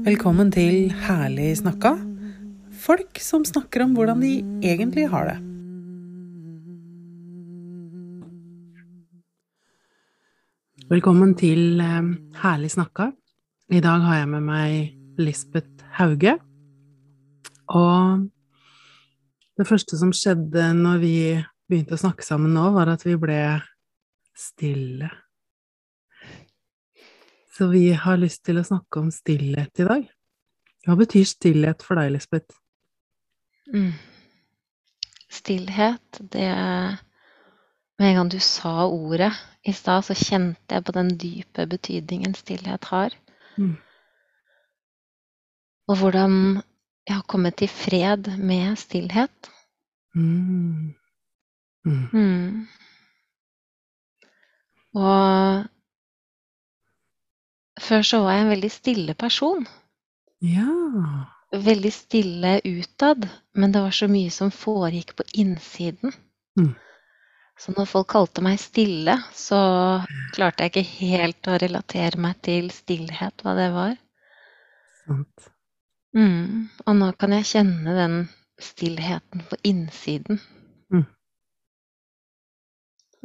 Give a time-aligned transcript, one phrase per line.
[0.00, 1.90] Velkommen til Herlig snakka.
[2.80, 4.30] Folk som snakker om hvordan de
[4.64, 5.34] egentlig har det.
[10.88, 12.08] Velkommen til eh,
[12.40, 13.10] Herlig snakka.
[13.68, 16.38] I dag har jeg med meg Lisbeth Hauge.
[17.68, 18.24] Og
[19.60, 21.16] det første som skjedde når vi
[21.68, 23.42] begynte å snakke sammen nå, var at vi ble
[24.32, 25.12] stille.
[27.60, 30.04] Så vi har lyst til å snakke om stillhet i dag.
[30.86, 32.54] Hva betyr stillhet for deg, Lisbeth?
[33.68, 33.90] Mm.
[35.28, 36.46] Stillhet, det
[38.00, 42.32] Med en gang du sa ordet i stad, så kjente jeg på den dype betydningen
[42.38, 43.12] stillhet har.
[43.58, 43.74] Mm.
[45.84, 46.38] Og hvordan
[47.04, 49.50] jeg har kommet til fred med stillhet.
[50.16, 50.94] Mm.
[51.84, 52.08] Mm.
[52.14, 52.64] Mm.
[54.96, 55.68] Og
[57.80, 59.66] før så var jeg en veldig stille person.
[60.44, 60.68] Ja.
[61.50, 63.26] Veldig stille utad,
[63.58, 66.14] men det var så mye som foregikk på innsiden.
[66.58, 66.74] Mm.
[67.60, 69.60] Så når folk kalte meg stille, så
[70.32, 73.96] klarte jeg ikke helt å relatere meg til stillhet, hva det var.
[75.02, 75.50] Sant.
[76.16, 76.70] Mm.
[76.86, 78.16] Og nå kan jeg kjenne den
[78.60, 80.40] stillheten på innsiden.
[80.92, 81.04] Mm.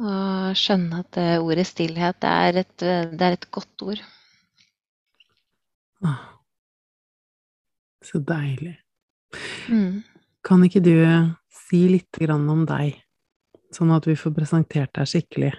[0.04, 4.04] Og skjønne at ordet stillhet er, et, det er et godt ord.
[6.04, 6.36] Ah.
[8.04, 8.76] Så deilig.
[9.68, 10.02] Mm.
[10.46, 10.94] Kan ikke du
[11.50, 13.00] si litt grann om deg,
[13.74, 15.54] sånn at vi får presentert deg skikkelig?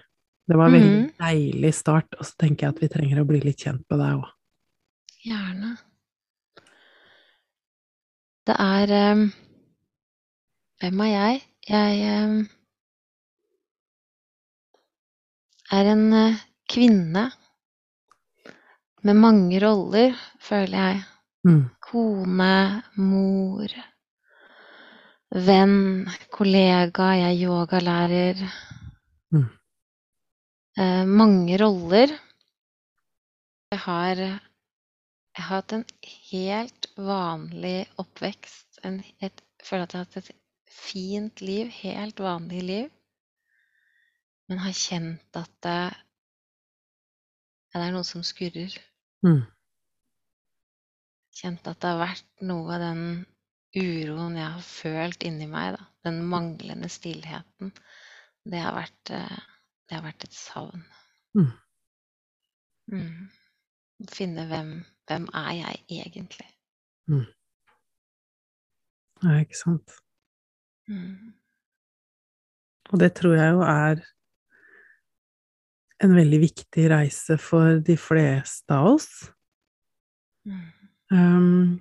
[0.48, 1.08] Det var en veldig mm.
[1.20, 4.22] deilig start, og så tenker jeg at vi trenger å bli litt kjent med deg
[4.22, 4.30] òg.
[5.28, 5.74] Gjerne.
[8.48, 9.26] Det er um,
[10.80, 11.42] Hvem er jeg?
[11.68, 12.38] Jeg um,
[15.76, 16.40] er en uh,
[16.72, 17.26] kvinne
[19.08, 21.04] med mange roller, føler jeg.
[21.48, 21.62] Mm.
[21.88, 22.56] Kone,
[23.00, 23.76] mor,
[25.48, 25.78] venn,
[26.34, 28.42] kollega, jeg er yogalærer.
[29.32, 29.46] Mm.
[30.84, 32.12] Eh, mange roller.
[33.72, 35.86] Jeg har, jeg har hatt en
[36.32, 38.82] helt vanlig oppvekst.
[38.84, 40.36] En, et, føler at jeg har hatt et
[40.72, 42.92] fint liv, helt vanlig liv.
[44.48, 45.80] Men har kjent at det,
[47.72, 48.76] det er noe som skurrer.
[49.26, 49.42] Mm.
[51.38, 53.04] Kjent at det har vært noe av den
[53.78, 55.88] uroen jeg har følt inni meg, da.
[56.08, 57.74] Den manglende stillheten.
[58.48, 59.40] Det har vært, eh,
[59.88, 60.86] det har vært et savn.
[61.38, 61.50] Mm.
[62.94, 63.30] Mm.
[64.14, 64.72] Finne hvem,
[65.10, 66.48] hvem er jeg egentlig?
[69.24, 69.98] Ja, ikke sant.
[70.88, 71.34] Mm.
[72.94, 74.04] Og det tror jeg jo er
[76.04, 79.10] en veldig viktig reise for de fleste av oss.
[81.12, 81.80] Um,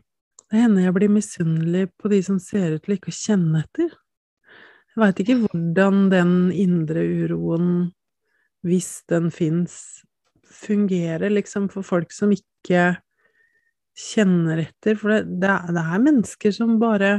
[0.50, 3.94] det hender jeg blir misunnelig på de som ser ut til ikke å kjenne etter.
[4.94, 7.72] Jeg veit ikke hvordan den indre uroen,
[8.66, 10.04] hvis den fins,
[10.46, 12.94] fungerer liksom for folk som ikke
[13.96, 14.96] kjenner etter.
[14.96, 17.10] For det, det, er, det er mennesker som bare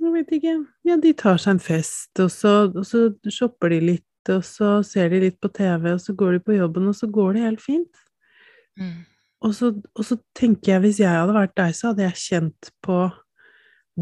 [0.00, 0.54] Jeg vet ikke
[0.88, 4.74] Ja, de tar seg en fest, og så, og så shopper de litt, og så
[4.86, 7.46] ser de litt på TV, og så går de på jobben, og så går det
[7.46, 8.02] helt fint.
[8.78, 9.00] Mm.
[9.42, 12.70] Og så, og så tenker jeg, hvis jeg hadde vært deg, så hadde jeg kjent
[12.84, 12.98] på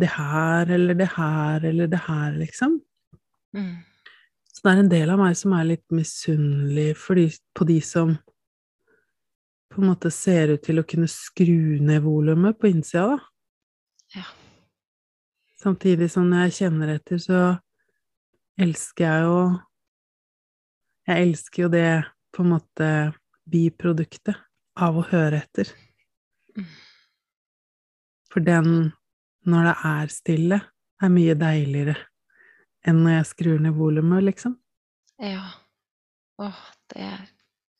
[0.00, 2.80] det her eller det her eller det her, liksom.
[3.56, 3.78] Mm.
[4.52, 6.92] Så det er en del av meg som er litt misunnelig
[7.56, 8.12] på de som
[9.70, 13.18] på en måte ser ut til å kunne skru ned volumet på innsida, da.
[14.18, 14.26] Ja.
[15.60, 17.40] Samtidig som når jeg kjenner etter, så
[18.60, 19.40] elsker jeg jo
[21.08, 21.88] Jeg elsker jo det
[22.34, 22.88] på en måte
[23.50, 24.36] biproduktet
[24.80, 25.70] av å høre etter.
[28.30, 28.92] For den,
[29.48, 30.60] når det er stille,
[31.00, 31.96] er mye deiligere
[32.88, 34.54] enn når jeg skrur ned volumet, liksom.
[35.20, 35.44] ja.
[36.40, 36.60] Åh,
[36.94, 37.08] det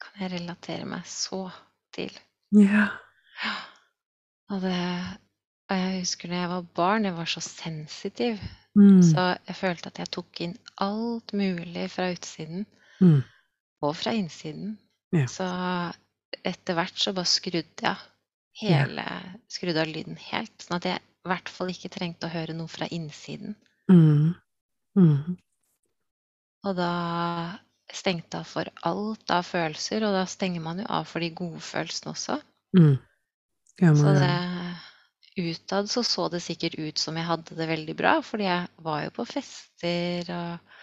[0.05, 1.47] kan jeg relatere meg så
[1.97, 2.13] til.
[2.53, 2.91] Ja.
[3.41, 3.55] Ja.
[4.53, 4.77] Og det
[5.71, 8.41] og jeg husker da jeg var barn, jeg var så sensitiv.
[8.75, 9.03] Mm.
[9.07, 12.67] Så jeg følte at jeg tok inn alt mulig fra utsiden
[13.01, 13.21] Mm.
[13.87, 14.75] og fra innsiden.
[15.17, 15.27] Ja.
[15.31, 15.47] Så
[16.47, 17.97] etter hvert så bare skrudde jeg
[18.61, 19.05] hele
[19.51, 20.55] Skrudde av lyden helt.
[20.63, 23.57] Sånn at jeg i hvert fall ikke trengte å høre noe fra innsiden.
[23.91, 24.33] Mm.
[24.99, 25.37] Mm.
[26.67, 26.93] Og da
[27.91, 31.31] stengte jeg av for alt av følelser, og da stenger man jo av for de
[31.35, 32.39] gode følelsene også.
[32.77, 32.97] Mm.
[33.81, 34.35] Ja, Så det
[35.41, 39.05] utad så så det sikkert ut som jeg hadde det veldig bra, fordi jeg var
[39.07, 40.77] jo på fester og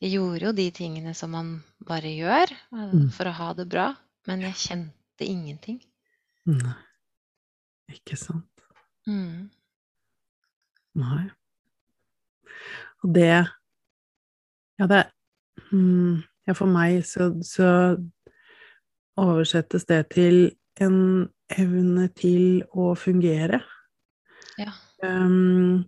[0.00, 1.48] jeg gjorde jo de tingene som man
[1.86, 3.08] bare gjør eh, Mm.
[3.10, 3.88] for å ha det bra,
[4.26, 5.80] men jeg kjente ingenting.
[6.46, 6.74] Nei.
[7.92, 8.44] Ikke sant?
[9.08, 9.48] Mm.
[10.94, 11.30] Nei.
[13.02, 13.48] Og det
[14.78, 15.04] Ja, det
[15.72, 17.98] mm, Ja, for meg så, så
[19.18, 23.60] oversettes det til en evne til å fungere.
[24.58, 24.72] Ja.
[25.02, 25.84] Um,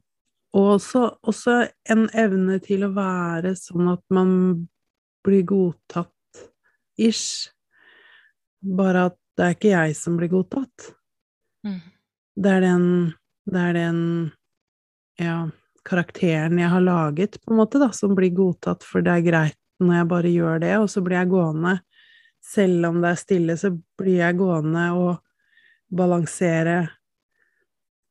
[0.56, 1.56] og også, også
[1.93, 4.32] en evne til å være sånn at man
[5.26, 6.43] blir godtatt
[6.99, 7.50] ish.
[8.61, 10.91] Bare at det er ikke jeg som blir godtatt.
[11.67, 11.81] Mm.
[12.41, 12.87] Det er den
[13.50, 14.00] Det er den
[15.19, 15.49] ja,
[15.82, 19.58] karakteren jeg har laget, på en måte, da, som blir godtatt, for det er greit
[19.81, 21.73] når jeg bare gjør det, og så blir jeg gående.
[22.44, 25.19] Selv om det er stille, så blir jeg gående og
[25.91, 26.76] balansere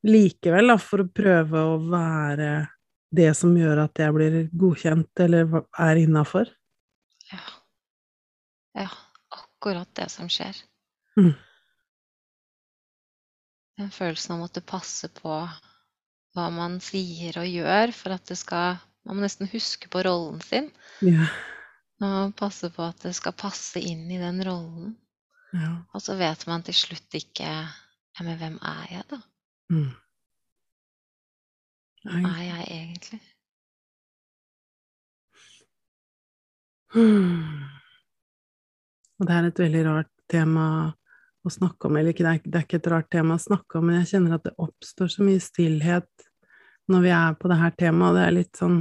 [0.07, 2.51] likevel, da, for å prøve å være
[3.09, 6.49] det som gjør at jeg blir godkjent eller er innafor.
[7.31, 7.45] Ja.
[8.77, 8.89] Ja,
[9.33, 10.57] akkurat det som skjer.
[11.17, 11.33] Mm.
[13.79, 15.33] Den følelsen av å måtte passe på
[16.35, 20.41] hva man sier og gjør for at det skal Man må nesten huske på rollen
[20.43, 20.67] sin.
[21.01, 21.23] Ja.
[22.03, 24.91] Og passe på at det skal passe inn i den rollen.
[25.55, 25.71] ja.
[25.95, 29.21] Og så vet man til slutt ikke Ja, men hvem er jeg, da?
[29.69, 29.89] Mm.
[32.09, 32.21] Nei.
[32.25, 33.19] er jeg egentlig?
[39.19, 40.65] Og det er et veldig rart tema
[41.45, 43.79] å snakke om, eller ikke, det er, det er ikke et rart tema å snakke
[43.79, 46.09] om, men jeg kjenner at det oppstår så mye stillhet
[46.89, 48.79] når vi er på det her temaet, og det er litt sånn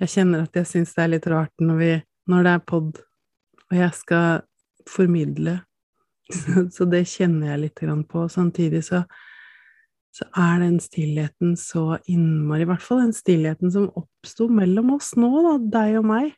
[0.00, 1.90] Jeg kjenner at jeg syns det er litt rart når vi
[2.32, 3.00] Når det er pod,
[3.68, 4.40] og jeg skal
[4.88, 5.58] formidle,
[6.38, 8.28] så, så det kjenner jeg litt grann på.
[8.32, 9.02] Samtidig så
[10.14, 15.12] så er den stillheten så innmari, i hvert fall den stillheten som oppsto mellom oss
[15.18, 16.32] nå, da, deg og meg,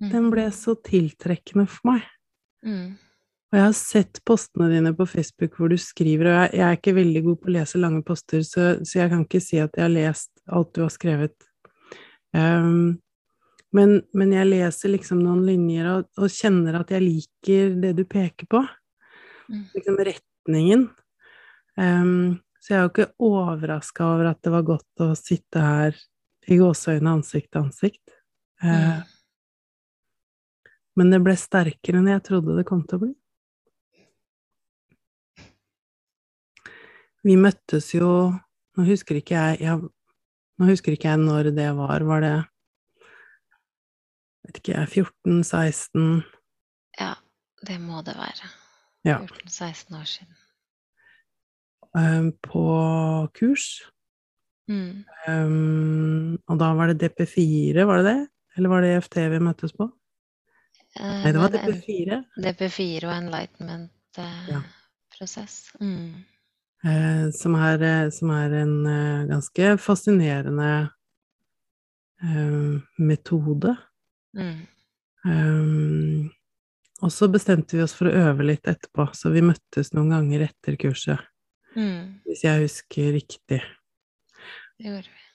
[0.00, 2.04] den ble så tiltrekkende for meg.
[2.64, 2.94] Mm.
[3.50, 6.78] Og jeg har sett postene dine på Facebook hvor du skriver, og jeg, jeg er
[6.78, 9.74] ikke veldig god på å lese lange poster, så, så jeg kan ikke si at
[9.76, 11.34] jeg har lest alt du har skrevet.
[12.30, 13.00] Um,
[13.74, 18.04] men, men jeg leser liksom noen linjer og, og kjenner at jeg liker det du
[18.08, 18.62] peker på.
[19.50, 19.66] Mm.
[19.74, 20.86] Liksom retningen.
[21.74, 25.96] Um, så jeg er jo ikke overraska over at det var godt å sitte her
[26.50, 28.16] i gåseøynene ansikt til ansikt.
[28.62, 29.06] Eh, Mm.
[30.96, 33.14] men det ble sterkere enn jeg trodde det kom til å bli.
[37.24, 38.10] Vi møttes jo
[38.78, 39.80] Nå husker ikke jeg, jeg
[40.60, 42.04] Nå husker ikke jeg når det var.
[42.04, 42.34] Var det
[44.46, 46.22] Vet ikke jeg 14-16
[47.00, 47.14] Ja,
[47.66, 48.48] det må det være.
[49.06, 49.18] Ja.
[49.24, 50.36] 14-16 år siden.
[51.98, 52.64] Eh, på
[53.34, 53.82] kurs.
[54.70, 55.02] Mm.
[55.26, 58.20] Um, og da var det DP4, var det det?
[58.56, 59.84] Eller var det EFT vi møttes på?
[61.00, 62.10] Uh, Nei, det var DP4.
[62.46, 65.54] DP4 og enlightenment-prosess.
[65.74, 65.80] Ja.
[65.86, 66.10] mm.
[66.86, 67.52] uh, som,
[68.14, 68.76] som er en
[69.30, 70.72] ganske fascinerende
[73.00, 73.72] metode.
[74.36, 74.60] Mm.
[75.24, 76.30] Um,
[77.00, 80.44] og så bestemte vi oss for å øve litt etterpå, så vi møttes noen ganger
[80.50, 81.20] etter kurset,
[81.76, 82.20] Mm.
[82.26, 83.60] hvis jeg husker riktig.
[84.78, 85.26] Det gjorde vi.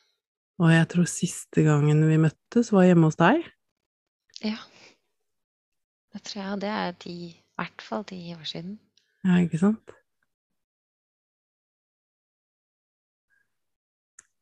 [0.63, 3.43] Og jeg tror siste gangen vi møttes, var hjemme hos deg.
[4.43, 4.57] Ja.
[6.15, 8.77] Det tror jeg, det er ti, i hvert fall ti år siden.
[9.25, 9.95] Ja, ikke sant?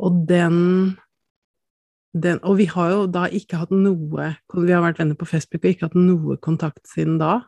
[0.03, 0.57] Og den,
[2.11, 4.33] den Og vi har jo da ikke hatt noe
[4.65, 7.45] Vi har vært venner på Facebook og ikke hatt noe kontakt siden da.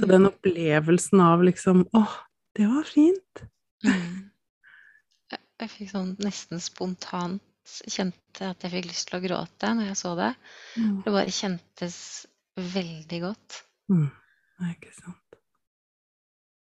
[0.00, 2.16] Så den opplevelsen av liksom Åh,
[2.58, 3.44] det var fint!
[3.86, 4.30] Mm.
[5.32, 9.92] Jeg, jeg fikk sånn nesten spontant kjente at jeg fikk lyst til å gråte når
[9.92, 10.32] jeg så det.
[10.74, 11.98] Det bare kjentes
[12.58, 13.62] veldig godt.
[13.92, 14.08] Mm.
[14.58, 15.38] Det er ikke sant.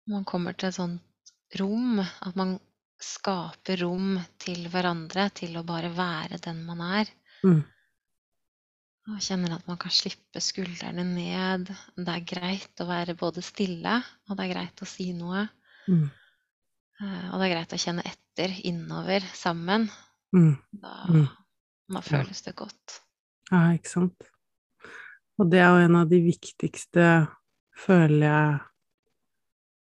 [0.10, 2.58] Man kommer til et sånt rom, at man
[3.00, 7.12] skaper rom til hverandre, til å bare være den man er.
[7.46, 7.62] Mm.
[9.10, 11.70] Og kjenner at man kan slippe skuldrene ned.
[11.98, 15.46] Det er greit å være både stille, og det er greit å si noe.
[15.88, 16.10] Mm.
[17.02, 19.90] Eh, Og det er greit å kjenne etter innover sammen.
[20.36, 20.58] Mm.
[20.72, 21.28] Da, Mm.
[21.96, 23.00] da føles det godt.
[23.52, 24.30] Ja, ikke sant.
[25.40, 27.28] Og det er jo en av de viktigste,
[27.80, 28.60] føler jeg,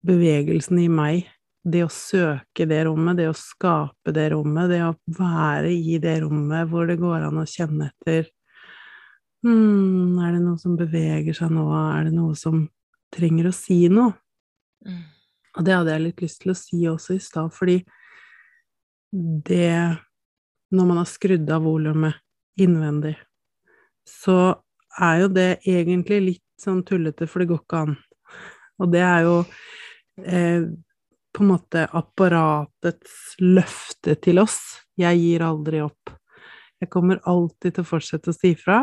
[0.06, 1.26] bevegelsene i meg.
[1.66, 6.20] Det å søke det rommet, det å skape det rommet, det å være i det
[6.23, 8.28] rommet hvor det går an å kjenne etter
[9.42, 11.64] hmm, Er det noe som beveger seg nå?
[11.75, 12.68] Er det noe som
[13.11, 14.14] trenger å si noe?
[14.87, 15.02] Mm.
[15.56, 17.80] Og det hadde jeg litt lyst til å si også i stad, fordi
[19.12, 19.96] det
[20.75, 22.16] Når man har skrudd av volumet
[22.58, 23.12] innvendig,
[24.02, 24.58] så
[24.98, 27.94] er jo det egentlig litt sånn tullete, for det går ikke an.
[28.82, 29.36] Og det er jo
[30.26, 30.66] eh,
[31.30, 34.58] på en måte apparatets løfte til oss.
[34.98, 36.10] Jeg gir aldri opp.
[36.82, 38.82] Jeg kommer alltid til å fortsette å si fra,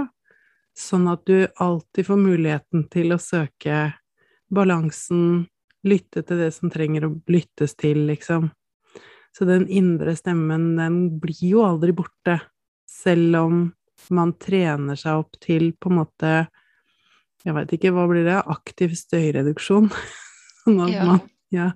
[0.73, 3.89] sånn at du alltid får muligheten til å søke
[4.53, 5.43] balansen,
[5.87, 8.49] lytte til det som trenger å lyttes til, liksom.
[9.33, 12.37] Så den indre stemmen, den blir jo aldri borte,
[12.89, 13.63] selv om
[14.13, 16.33] man trener seg opp til på en måte
[17.43, 18.37] Jeg veit ikke, hva blir det?
[18.47, 19.89] Aktiv støyreduksjon?
[20.63, 21.05] sånn at Ja.
[21.07, 21.21] man
[21.53, 21.71] Ja.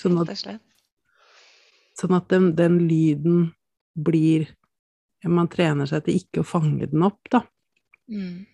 [0.00, 0.32] Sånn at,
[1.98, 3.52] sånn at den, den lyden
[3.94, 4.48] blir
[5.24, 7.40] Man trener seg til ikke å fange den opp, da.
[8.08, 8.46] Mm.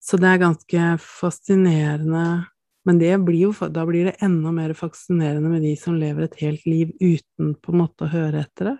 [0.00, 2.46] Så det er ganske fascinerende.
[2.84, 6.36] Men det blir jo, da blir det enda mer fascinerende med de som lever et
[6.42, 8.76] helt liv uten på en måte å høre etter det.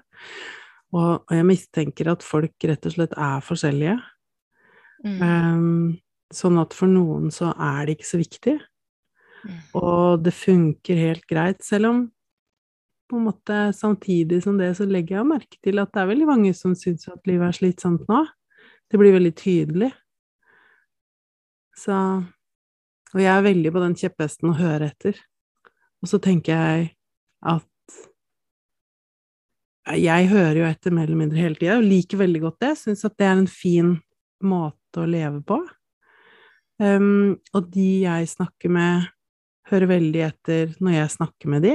[0.94, 3.96] Og, og jeg mistenker at folk rett og slett er forskjellige.
[5.04, 5.22] Mm.
[5.24, 5.88] Um,
[6.34, 8.54] sånn at for noen så er det ikke så viktig.
[9.44, 9.58] Mm.
[9.80, 12.04] Og det funker helt greit, selv om
[13.10, 16.28] på en måte samtidig som det så legger jeg merke til at det er veldig
[16.28, 18.22] mange som syns at livet er slitsomt nå.
[18.88, 19.90] Det blir veldig tydelig.
[21.76, 21.96] Så
[23.14, 25.18] Og jeg er veldig på den kjepphesten å høre etter.
[26.02, 26.88] Og så tenker jeg
[27.46, 27.70] at
[30.00, 32.72] jeg hører jo etter mer eller mindre hele tida, og liker veldig godt det.
[32.80, 33.90] Syns at det er en fin
[34.44, 35.60] måte å leve på.
[36.82, 39.10] Um, og de jeg snakker med,
[39.70, 41.74] hører veldig etter når jeg snakker med de.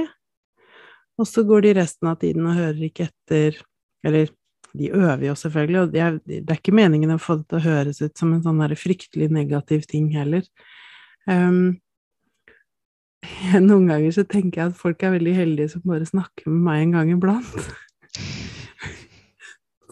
[1.20, 3.58] Og så går de resten av tiden og hører ikke etter
[4.06, 4.30] Eller
[4.72, 7.58] de øver jo selvfølgelig, og det er, det er ikke meningen å få det til
[7.58, 10.46] å høres ut som en sånn fryktelig negativ ting heller.
[11.28, 11.80] Um,
[13.68, 16.84] noen ganger så tenker jeg at folk er veldig heldige som bare snakker med meg
[16.84, 17.52] en gang iblant.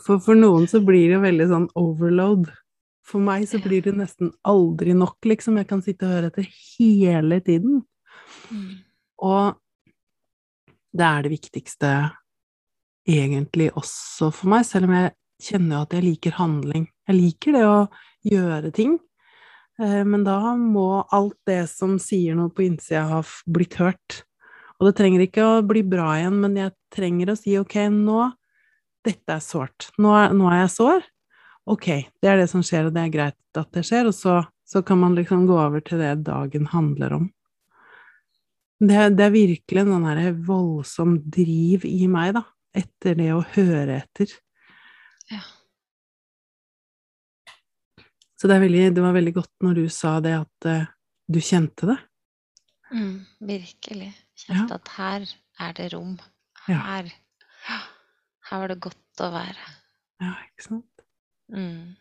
[0.09, 2.47] For for noen så blir det veldig sånn overload.
[3.05, 5.59] For meg så blir det nesten aldri nok, liksom.
[5.61, 7.83] Jeg kan sitte og høre etter hele tiden.
[9.21, 9.59] Og
[10.97, 11.91] det er det viktigste
[13.09, 15.13] egentlig også for meg, selv om jeg
[15.45, 16.89] kjenner jo at jeg liker handling.
[17.09, 17.79] Jeg liker det å
[18.29, 18.97] gjøre ting,
[19.79, 24.23] men da må alt det som sier noe på innsida, ha blitt hørt.
[24.79, 28.29] Og det trenger ikke å bli bra igjen, men jeg trenger å si ok, nå
[29.07, 29.87] Dette er sårt.
[30.03, 31.05] Nå nå er jeg sår.
[31.71, 31.87] Ok,
[32.21, 34.83] det er det som skjer, og det er greit at det skjer, og så, så
[34.85, 37.29] kan man liksom gå over til det dagen handler om.
[38.83, 42.45] Det, det er virkelig en sånn her voldsom driv i meg, da,
[42.77, 44.35] etter det å høre etter.
[45.31, 45.45] Ja.
[48.38, 50.90] Så det, veldig, det var veldig godt når du sa det, at uh,
[51.26, 51.99] du kjente det.
[52.95, 53.16] Mm.
[53.49, 54.12] Virkelig.
[54.38, 55.30] Kjente at her
[55.66, 56.14] er det rom.
[56.71, 56.78] Ja.
[56.85, 57.11] Her,
[58.50, 59.73] her var det godt å være.
[60.23, 61.02] Ja, ikke sant?
[61.50, 61.97] Mm.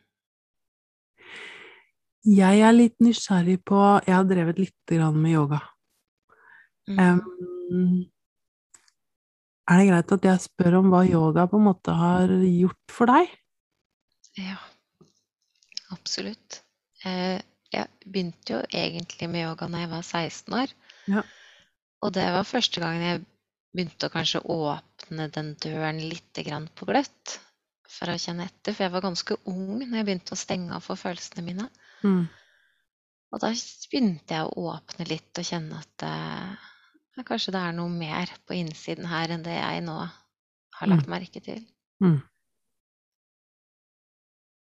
[2.27, 5.61] Jeg er litt nysgjerrig på Jeg har drevet litt grann med yoga.
[6.87, 7.21] Mm.
[7.71, 8.05] Um,
[9.67, 13.11] er det greit at jeg spør om hva yoga på en måte har gjort for
[13.11, 13.31] deg?
[14.37, 14.59] Ja,
[15.93, 16.61] absolutt.
[17.05, 17.39] Eh,
[17.73, 20.75] jeg begynte jo egentlig med yoga da jeg var 16 år.
[21.11, 21.23] Ja.
[22.05, 23.25] Og det var første gangen jeg
[23.75, 26.41] begynte å kanskje åpne den døren litt
[26.77, 27.37] på gløtt
[27.87, 28.73] for å kjenne etter.
[28.73, 31.67] For jeg var ganske ung når jeg begynte å stenge av for følelsene mine.
[32.03, 32.27] Mm.
[33.33, 33.51] Og da
[33.91, 36.67] begynte jeg å åpne litt og kjenne at eh,
[37.17, 39.97] ja, kanskje det er noe mer på innsiden her enn det jeg nå
[40.77, 41.63] har lagt merke til.
[42.03, 42.21] Mm.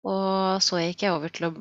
[0.10, 1.56] Og så gikk jeg over til å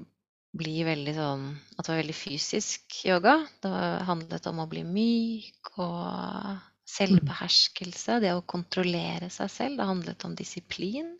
[0.59, 1.45] bli veldig sånn
[1.76, 3.37] At det var veldig fysisk yoga.
[3.62, 3.73] Det
[4.09, 8.19] handlet om å bli myk og selvbeherskelse.
[8.25, 9.78] Det å kontrollere seg selv.
[9.78, 11.12] Det handlet om disiplin.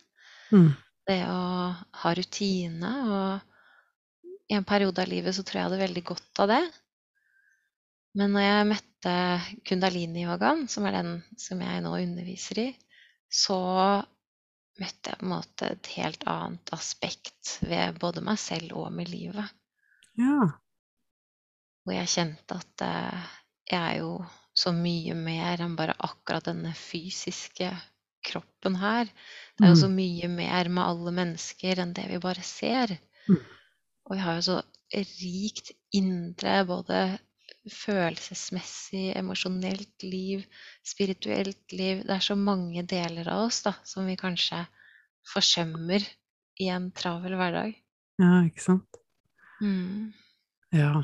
[0.55, 0.73] Mm.
[1.09, 1.45] Det å
[2.03, 2.93] ha rutine.
[3.13, 6.63] Og i en periode av livet så tror jeg jeg hadde veldig godt av det.
[8.19, 9.15] Men når jeg møtte
[9.69, 12.69] kundalini-yogaen, som er den som jeg nå underviser i,
[13.29, 13.59] så
[14.79, 19.11] møtte jeg på en måte et helt annet aspekt ved både meg selv og med
[19.11, 19.51] livet.
[20.19, 20.49] Ja.
[21.85, 23.29] Hvor jeg kjente at eh,
[23.73, 24.13] jeg er jo
[24.59, 27.69] så mye mer enn bare akkurat denne fysiske
[28.29, 29.07] kroppen her.
[29.57, 29.95] Det er jo så Mm.
[30.01, 32.97] mye mer med alle mennesker enn det vi bare ser.
[33.29, 33.39] Mm.
[34.09, 34.59] Og vi har jo så
[34.95, 37.19] rikt indre, både
[37.73, 40.45] følelsesmessig, emosjonelt liv,
[40.87, 42.03] spirituelt liv.
[42.07, 44.65] Det er så mange deler av oss da, som vi kanskje
[45.29, 46.05] forsømmer
[46.59, 47.77] i en travel hverdag.
[48.19, 49.01] ja, ikke sant?
[49.61, 50.13] Mm.
[50.75, 51.03] Ja.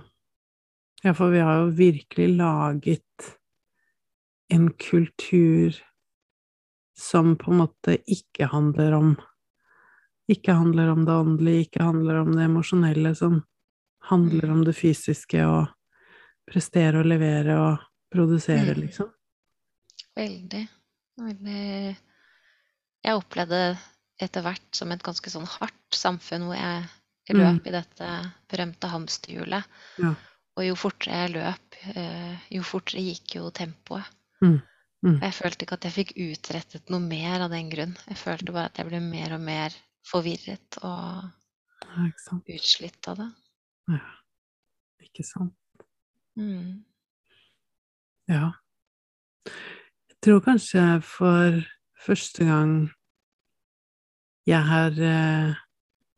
[1.03, 3.31] ja, for vi har jo virkelig laget
[4.53, 5.75] en kultur
[6.99, 9.15] som på en måte ikke handler om
[10.31, 13.43] Ikke handler om det åndelige, ikke handler om det emosjonelle, som
[14.09, 15.67] handler om det fysiske og
[16.51, 17.79] prestere og levere og
[18.13, 18.81] produsere, Mm.
[18.87, 19.11] liksom.
[20.17, 20.69] Veldig.
[21.19, 21.97] Veldig
[23.05, 23.79] Jeg opplevde
[24.21, 26.89] etter hvert som et ganske sånn hardt samfunn hvor jeg
[27.35, 27.61] Mm.
[27.67, 29.65] i dette berømte hamsterhjulet.
[29.99, 30.15] Ja.
[30.57, 34.05] Og jo fortere jeg løp, eh, jo fortere gikk jo tempoet.
[34.43, 34.63] Mm.
[35.05, 35.17] Mm.
[35.17, 37.97] Og jeg følte ikke at jeg fikk utrettet noe mer av den grunn.
[38.09, 39.71] Jeg følte bare at jeg ble mer og mer
[40.07, 41.31] forvirret og
[41.97, 42.11] Ja,
[42.49, 43.33] utslitt av det.
[43.89, 44.01] Ja.
[45.03, 45.53] Ikke sant.
[46.39, 46.85] Mm.
[48.31, 48.47] Ja.
[50.11, 51.61] Jeg tror kanskje for
[52.07, 52.73] første gang
[54.49, 55.55] jeg har eh,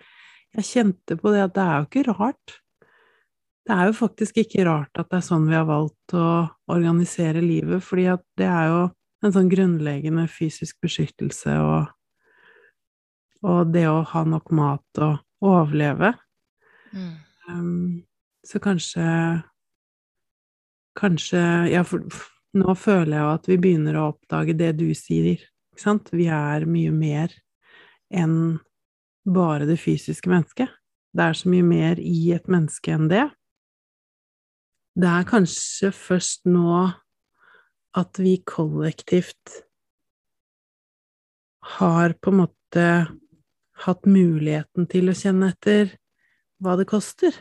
[0.63, 2.47] kjente på det at det er jo ikke rart.
[3.63, 7.41] Det er jo faktisk ikke rart at det er sånn vi har valgt å organisere
[7.43, 8.81] livet, fordi at det er jo
[9.23, 11.91] en sånn grunnleggende fysisk beskyttelse og,
[13.47, 16.13] og det å ha nok mat og overleve.
[16.93, 17.15] Mm.
[17.49, 18.03] Um,
[18.47, 19.07] så kanskje
[20.93, 21.39] Kanskje
[21.71, 22.05] Ja, for
[22.53, 26.11] nå føler jeg jo at vi begynner å oppdage det du sier, ikke sant?
[26.13, 27.33] Vi er mye mer
[28.13, 28.59] enn
[29.25, 30.69] bare det fysiske mennesket.
[31.17, 33.25] Det er så mye mer i et menneske enn det.
[34.93, 36.91] Det er kanskje først nå
[37.93, 39.59] at vi kollektivt
[41.77, 42.85] har på en måte
[43.85, 45.93] hatt muligheten til å kjenne etter
[46.63, 47.35] hva det koster.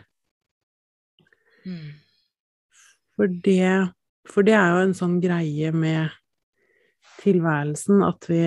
[1.65, 1.95] Mm.
[3.17, 3.73] For det,
[4.29, 6.13] for det er jo en sånn greie med
[7.23, 8.45] tilværelsen at vi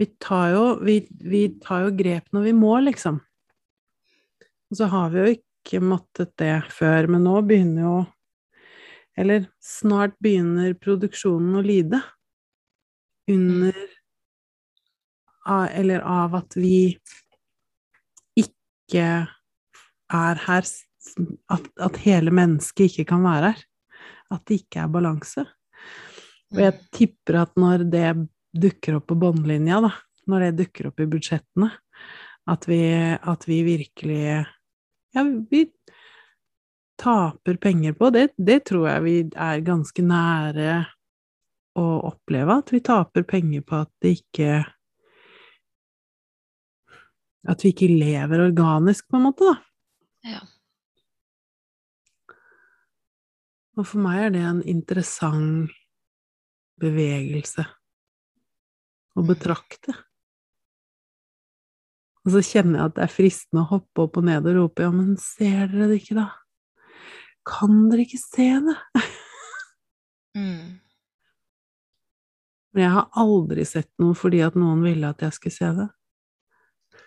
[0.00, 0.94] Vi tar jo, vi,
[1.28, 3.18] vi tar jo grep når vi må, liksom.
[4.70, 7.96] Og så har vi jo ikke måttet det før, men nå begynner jo
[9.20, 12.00] Eller snart begynner produksjonen å lide
[13.30, 13.76] under
[15.46, 16.94] av, Eller av at vi
[18.38, 19.04] ikke
[20.10, 20.66] er her
[21.50, 23.64] at, at hele mennesket ikke kan være her.
[24.30, 25.44] At det ikke er balanse.
[26.54, 28.06] Og jeg tipper at når det
[28.56, 29.92] dukker opp på båndlinja, da,
[30.30, 31.70] når det dukker opp i budsjettene,
[32.50, 32.80] at vi,
[33.20, 34.22] at vi virkelig
[35.10, 35.64] Ja, vi
[37.00, 38.28] taper penger på det.
[38.36, 40.76] Det tror jeg vi er ganske nære
[41.80, 44.60] å oppleve, at vi taper penger på at det ikke
[47.48, 49.54] At vi ikke lever organisk, på en måte, da.
[50.28, 50.42] Ja.
[53.80, 55.72] Og for meg er det en interessant
[56.84, 57.64] bevegelse
[59.16, 59.96] å betrakte.
[62.26, 64.84] Og så kjenner jeg at det er fristende å hoppe opp og ned og rope
[64.84, 66.28] ja, men ser dere det ikke, da?
[67.48, 68.76] Kan dere ikke se det?
[70.36, 70.78] Mm.
[72.74, 75.88] Men jeg har aldri sett noe fordi at noen ville at jeg skulle se det.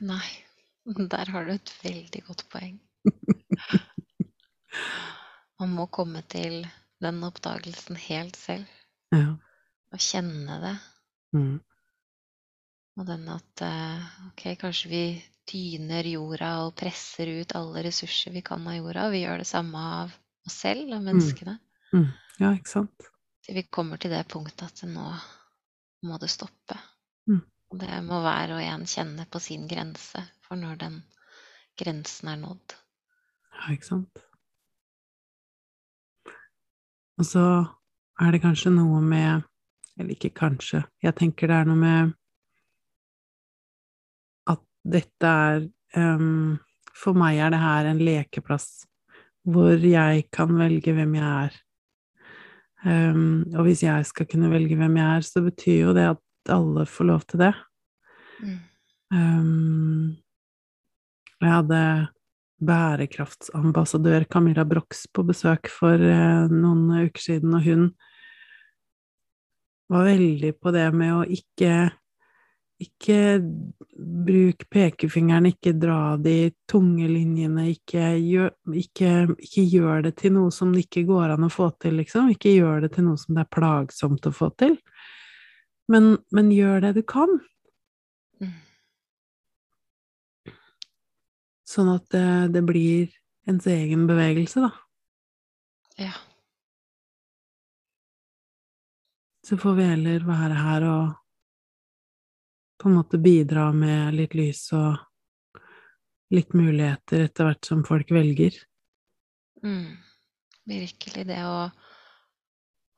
[0.04, 0.26] Nei.
[0.84, 2.74] Der har du et veldig godt poeng.
[5.62, 6.66] Man må komme til
[7.04, 8.68] den oppdagelsen helt selv
[9.14, 9.36] Ja.
[9.94, 10.74] og kjenne det.
[11.38, 11.60] Mm.
[13.00, 15.04] Og den at eh, ok, kanskje vi
[15.50, 19.08] tyner jorda og presser ut alle ressurser vi kan av jorda.
[19.14, 20.14] Vi gjør det samme av
[20.48, 21.58] oss selv og menneskene.
[21.94, 22.10] Mm.
[22.40, 23.10] Ja, ikke sant?
[23.44, 25.08] Til vi kommer til det punktet at nå
[26.08, 26.78] må det stoppe.
[27.30, 27.44] Mm.
[27.80, 31.00] Det må hver og en kjenne på sin grense for når den
[31.80, 32.76] grensen er nådd.
[33.54, 34.24] Ja, ikke sant?
[37.22, 37.46] Og så
[38.22, 39.50] er det kanskje noe med
[39.94, 42.14] Eller ikke kanskje, jeg tenker det er noe med
[44.50, 46.58] at dette er um,
[46.98, 48.88] For meg er det her en lekeplass
[49.44, 51.60] hvor jeg kan velge hvem jeg er.
[52.84, 56.52] Um, og hvis jeg skal kunne velge hvem jeg er, så betyr jo det at
[56.52, 57.54] alle får lov til det.
[58.44, 58.58] Mm.
[59.14, 60.10] Um,
[61.44, 61.84] jeg hadde
[62.64, 67.90] bærekraftsambassadør Camilla Brox på besøk for uh, noen uker siden, og hun
[69.92, 71.74] var veldig på det med å ikke
[72.82, 73.40] ikke
[74.26, 80.52] bruk pekefingeren, ikke dra de tunge linjene, ikke gjør, ikke, ikke gjør det til noe
[80.54, 82.32] som det ikke går an å få til, liksom.
[82.34, 84.78] Ikke gjør det til noe som det er plagsomt å få til.
[85.92, 87.40] Men, men gjør det du kan.
[91.74, 93.10] Sånn at det, det blir
[93.50, 94.72] ens egen bevegelse, da.
[96.02, 96.14] Ja.
[99.44, 101.23] Så får vi heller være her og
[102.84, 105.00] på en måte bidra med litt lys og
[106.36, 108.58] litt muligheter etter hvert som folk velger.
[109.64, 109.96] Mm.
[110.68, 111.70] Virkelig det å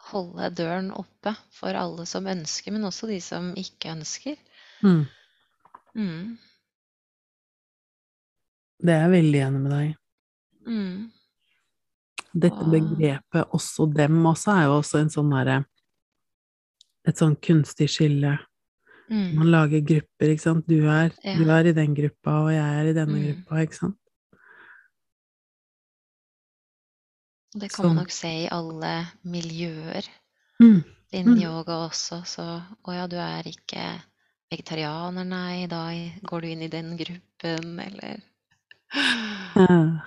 [0.10, 4.40] holde døren oppe for alle som ønsker, men også de som ikke ønsker.
[4.82, 5.04] Mm.
[5.94, 6.34] Mm.
[8.86, 9.94] Det er jeg veldig enig med deg i.
[10.66, 10.98] Mm.
[12.36, 15.64] Dette begrepet 'også dem' også er jo også en sånn derre
[17.08, 18.32] Et sånn kunstig skille.
[19.10, 19.36] Mm.
[19.38, 20.66] Man lager grupper, ikke sant.
[20.68, 21.36] Du er, Ja.
[21.38, 23.26] du er i den gruppa, og jeg er i denne Mm.
[23.28, 23.98] gruppa, ikke sant.
[27.56, 28.00] Det kan man Sånn.
[28.02, 30.08] nok se i alle miljøer.
[30.62, 30.84] Mm.
[31.14, 31.42] Innen Mm.
[31.42, 34.02] yoga også, så Å ja, du er ikke
[34.52, 35.90] vegetarianer, nei, da
[36.24, 38.22] går du inn i den gruppen, eller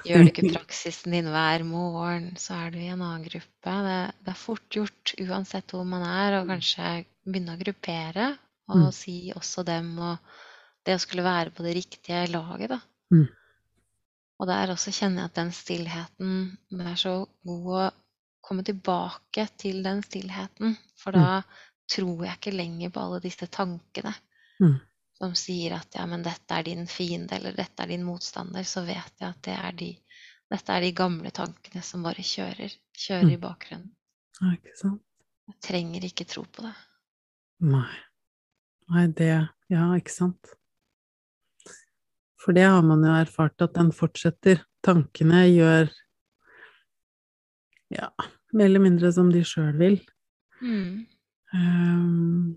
[0.07, 3.65] Gjør du ikke praksisen din hver morgen, så er du i en annen gruppe.
[3.65, 8.77] Det, det er fort gjort, uansett hvor man er, å kanskje begynne å gruppere og
[8.89, 8.93] Mm.
[8.93, 10.19] si også dem, og
[10.87, 12.81] det å skulle være på det riktige laget, da.
[13.13, 13.27] Mm.
[14.41, 17.91] Og der også kjenner jeg at den stillheten er så god å
[18.45, 21.43] komme tilbake til den stillheten, for da
[21.91, 24.15] tror jeg ikke lenger på alle disse tankene
[24.61, 24.79] Mm.
[25.19, 28.85] som sier at ja, men dette er din fiende, eller dette er din motstander, så
[28.87, 29.99] vet jeg at det er de,
[30.51, 33.91] dette er de gamle tankene som bare kjører, kjører i bakgrunnen.
[34.41, 35.03] Ja, ikke sant.
[35.49, 36.75] Jeg trenger ikke tro på det.
[37.61, 37.89] Nei.
[38.89, 40.55] Nei, det Ja, ikke sant.
[42.41, 44.63] For det har man jo erfart, at den fortsetter.
[44.85, 45.91] Tankene gjør
[47.93, 48.11] Ja,
[48.53, 49.99] mer eller mindre som de sjøl vil.
[50.61, 51.07] Mm.
[51.53, 52.57] Um,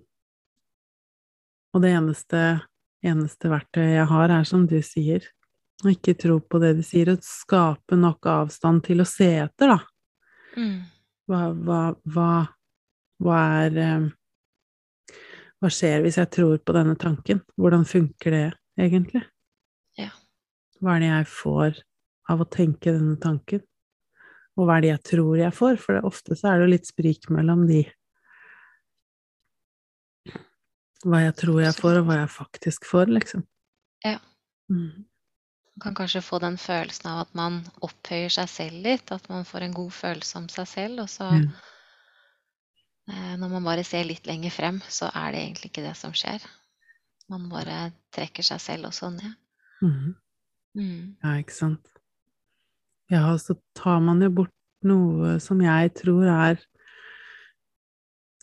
[1.71, 2.41] og det eneste,
[2.99, 5.23] eneste verktøyet jeg har, er som du sier,
[5.85, 9.71] å ikke tro på det de sier, og skape nok avstand til å se etter,
[9.71, 9.79] da.
[10.59, 10.81] Mm.
[11.31, 12.31] Hva, hva, hva,
[13.23, 14.09] hva er ehm,
[15.61, 17.43] Hva skjer hvis jeg tror på denne tanken?
[17.59, 18.45] Hvordan funker det
[18.81, 19.21] egentlig?
[19.99, 20.09] Ja.
[20.81, 21.81] Hva er det jeg får
[22.33, 23.61] av å tenke denne tanken?
[24.57, 25.77] Og hva er det jeg tror jeg får?
[25.83, 27.83] For det, ofte så er det jo litt sprik mellom de
[31.01, 33.41] Hva jeg tror jeg får, og hva jeg faktisk får, liksom.
[34.05, 34.19] Ja.
[34.69, 35.07] Mm.
[35.73, 39.47] Man kan kanskje få den følelsen av at man opphøyer seg selv litt, at man
[39.49, 41.70] får en god følelse om seg selv, og så Ja.
[43.09, 46.13] Eh, Når man bare ser litt lenger frem, så er det egentlig ikke det som
[46.15, 46.43] skjer.
[47.31, 49.37] Man bare trekker seg selv også ned.
[49.81, 50.13] Mm.
[50.77, 51.15] Mm.
[51.23, 51.87] Ja, ikke sant.
[53.11, 54.55] Ja, så tar man jo bort
[54.87, 56.61] noe som jeg tror er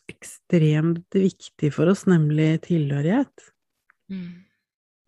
[0.09, 3.49] ekstremt viktig for oss, nemlig tilhørighet.
[4.12, 4.44] Mm.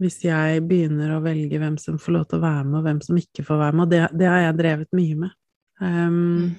[0.01, 3.01] Hvis jeg begynner å velge hvem som får lov til å være med, og hvem
[3.05, 5.37] som ikke får være med, og det, det har jeg drevet mye med.
[5.81, 6.51] Um,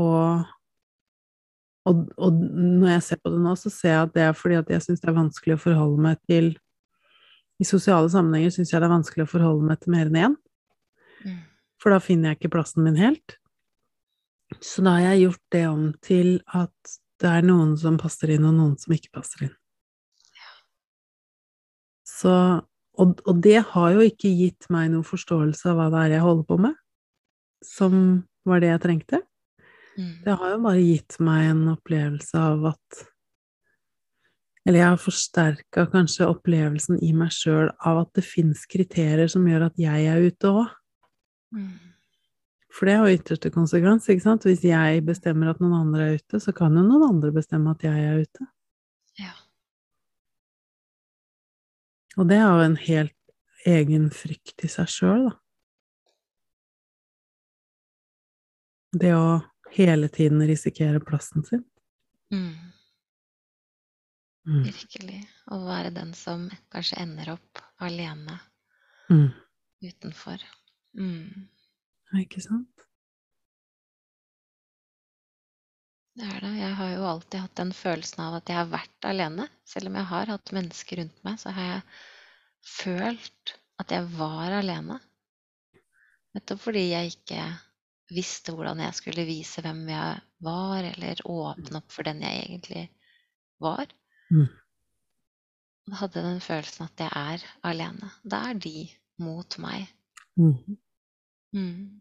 [0.00, 0.44] og,
[1.84, 4.56] og, og når jeg ser på det nå, så ser jeg at det er fordi
[4.60, 6.54] at jeg syns det er vanskelig å forholde meg til
[7.60, 10.36] I sosiale sammenhenger syns jeg det er vanskelig å forholde meg til mer enn én.
[11.24, 11.40] Mm.
[11.82, 13.36] For da finner jeg ikke plassen min helt.
[14.64, 18.46] Så da har jeg gjort det om til at det er noen som passer inn,
[18.48, 19.54] og noen som ikke passer inn.
[22.08, 22.32] Så,
[23.00, 26.24] og, og det har jo ikke gitt meg noen forståelse av hva det er jeg
[26.24, 26.76] holder på med,
[27.64, 27.94] som
[28.48, 29.22] var det jeg trengte.
[29.94, 30.14] Mm.
[30.24, 33.02] Det har jo bare gitt meg en opplevelse av at
[34.64, 39.44] Eller jeg har forsterka kanskje opplevelsen i meg sjøl av at det fins kriterier som
[39.44, 40.70] gjør at jeg er ute òg.
[41.52, 41.74] Mm.
[42.72, 44.46] For det er jo ytterste konsekvens, ikke sant?
[44.48, 47.84] Hvis jeg bestemmer at noen andre er ute, så kan jo noen andre bestemme at
[47.84, 48.48] jeg er ute.
[49.20, 49.36] Ja.
[52.16, 53.14] Og det er jo en helt
[53.68, 55.36] egen frykt i seg sjøl, da.
[58.94, 59.26] Det å
[59.76, 61.64] hele tiden risikere plassen sin.
[62.32, 62.54] Mm.
[64.46, 64.62] Mm.
[64.66, 65.20] Virkelig.
[65.52, 68.38] Å være den som kanskje ender opp alene
[69.10, 69.30] Mm.
[69.84, 70.40] utenfor.
[70.96, 71.48] Mm.
[72.20, 72.84] Ikke sant?
[76.14, 76.52] Det er det.
[76.60, 79.48] Jeg har jo alltid hatt den følelsen av at jeg har vært alene.
[79.66, 81.82] Selv om jeg har hatt mennesker rundt meg, så har jeg
[82.74, 85.00] følt at jeg var alene.
[86.34, 87.40] Nettopp fordi jeg ikke
[88.12, 92.84] visste hvordan jeg skulle vise hvem jeg var, eller åpne opp for den jeg egentlig
[93.62, 93.88] var.
[94.30, 94.48] Mm.
[95.90, 98.10] Og hadde den følelsen at jeg er alene.
[98.24, 98.88] Da er de
[99.20, 99.88] mot meg.
[100.40, 100.78] Mm.
[101.54, 102.00] Mm.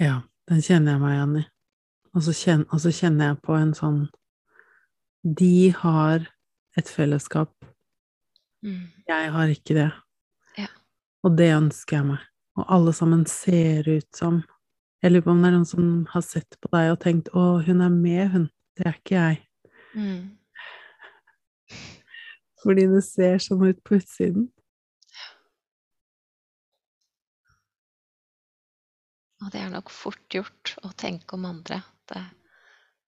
[0.00, 1.44] Ja, den kjenner jeg meg igjen i.
[2.10, 4.00] Og så kjenner, kjenner jeg på en sånn
[5.22, 6.24] De har
[6.78, 7.52] et fellesskap.
[8.64, 8.88] Mm.
[9.08, 9.90] Jeg har ikke det.
[10.58, 10.70] Ja.
[11.26, 12.29] Og det ønsker jeg meg.
[12.60, 14.42] Og alle sammen ser ut som
[15.00, 17.64] Jeg lurer på om det er noen som har sett på deg og tenkt 'Å,
[17.64, 18.50] hun er med, hun'.
[18.76, 19.38] Det er ikke jeg.
[19.96, 20.36] Mm.
[22.62, 24.50] Fordi det ser sånn ut på utsiden.
[29.40, 31.80] Og det er nok fort gjort å tenke om andre.
[32.12, 32.20] Det,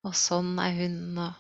[0.09, 1.33] og sånn er hun, og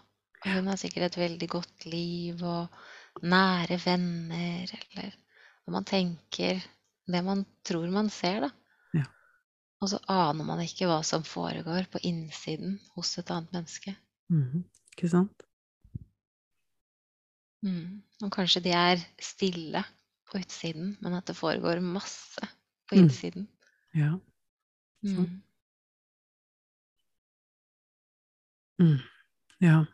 [0.44, 5.16] hun har sikkert et veldig godt liv og nære venner, eller
[5.64, 6.60] når man tenker
[7.06, 8.50] det man tror man ser, da.
[8.94, 9.04] Ja.
[9.82, 13.96] Og så aner man ikke hva som foregår på innsiden hos et annet menneske.
[14.30, 14.62] Mm,
[14.94, 15.42] Ikke sant?
[17.64, 18.02] Mm.
[18.22, 19.82] Og kanskje de er stille
[20.30, 22.40] på utsiden, men at det foregår masse
[22.88, 23.02] på Mm.
[23.04, 23.48] innsiden.
[23.94, 24.18] Ja.
[25.04, 25.26] Sånn.
[25.28, 25.42] Mm.
[28.86, 28.98] Mm.
[29.60, 29.84] Ja.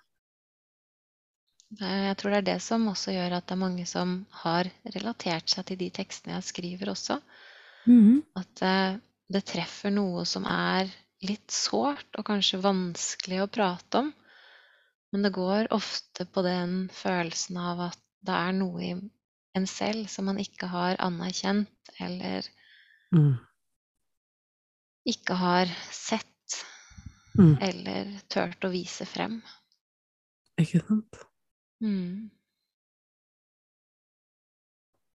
[1.71, 4.71] Det- Jeg tror det er det som også gjør at det er mange som har
[4.95, 7.21] relatert seg til de tekstene jeg skriver også.
[7.87, 8.23] Mhm.
[8.37, 8.97] At eh,
[9.31, 10.89] det treffer noe som er
[11.23, 14.15] litt sårt og kanskje vanskelig å prate om.
[15.13, 18.93] Men det går ofte på den følelsen av at det er noe i
[19.55, 21.69] en selv som man ikke har anerkjent
[22.01, 22.45] eller
[23.13, 23.39] Mm.
[25.07, 26.65] ikke har sett
[27.39, 27.57] Mm.
[27.63, 29.43] eller turt å vise frem.
[30.59, 31.19] Ikke sant?
[31.83, 32.31] Mm.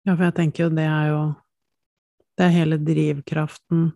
[0.04, 1.22] Ja, for jeg tenker jo det er jo
[2.36, 3.89] Det er hele drivkraften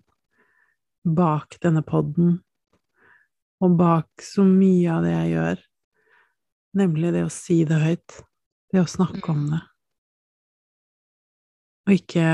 [1.03, 2.37] bak denne podden,
[3.63, 5.61] og bak så mye av det jeg gjør,
[6.79, 8.17] nemlig det å si det høyt,
[8.71, 9.59] det å snakke om det,
[11.87, 12.27] og ikke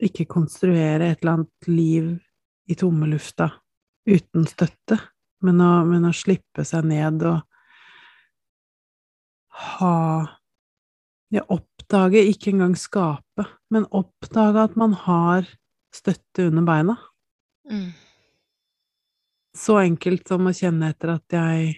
[0.00, 2.10] ikke konstruere et eller annet liv
[2.70, 3.50] i tomme lufta
[4.08, 4.96] uten støtte,
[5.44, 7.42] men å, men å slippe seg ned og
[9.60, 9.96] ha
[11.30, 15.48] ja, oppdage, ikke engang skape, men oppdage at man har
[15.94, 16.96] støtte under beina.
[17.70, 17.90] Mm.
[19.56, 21.76] Så enkelt som å kjenne etter at jeg,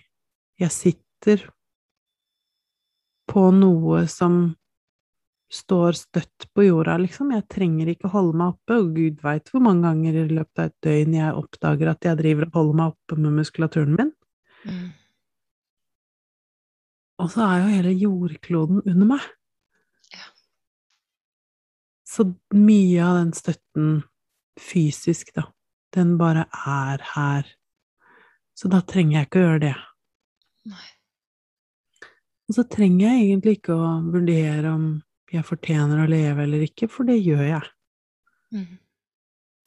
[0.61, 1.47] jeg sitter
[3.33, 4.43] på noe som
[5.53, 7.33] står støtt på jorda, liksom.
[7.37, 10.71] Jeg trenger ikke holde meg oppe, og gud veit hvor mange ganger i løpet av
[10.71, 14.13] et døgn jeg oppdager at jeg driver og holder meg oppe med muskulaturen min.
[14.65, 14.91] Mm.
[17.23, 19.27] Og så er jo hele jordkloden under meg.
[20.15, 20.27] Ja.
[22.09, 23.93] Så mye av den støtten
[24.61, 25.47] fysisk, da,
[25.95, 27.47] den bare er her.
[28.59, 29.77] Så da trenger jeg ikke å gjøre det.
[30.73, 30.89] Nei.
[32.51, 34.87] Og så trenger jeg egentlig ikke å vurdere om
[35.33, 37.71] jeg fortjener å leve eller ikke, for det gjør jeg.
[38.53, 38.67] Mm.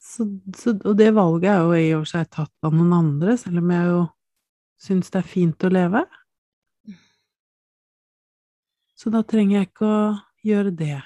[0.06, 3.34] Så, så, og det valget er jo i og for seg tatt av noen andre,
[3.42, 4.04] selv om jeg jo
[4.86, 6.04] syns det er fint å leve.
[8.96, 10.00] Så da trenger jeg ikke å
[10.46, 11.02] gjøre det.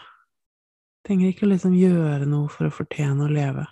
[1.07, 3.65] Trenger ikke å liksom gjøre noe for å fortjene å leve.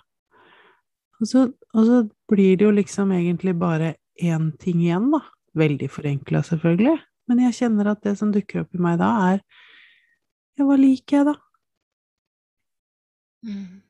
[1.18, 5.22] Og så, og så blir det jo liksom egentlig bare én ting igjen, da.
[5.58, 6.96] Veldig forenkla, selvfølgelig.
[7.28, 9.42] Men jeg kjenner at det som dukker opp i meg da, er
[10.58, 11.34] Ja, hva liker jeg, da?
[13.46, 13.82] Mm.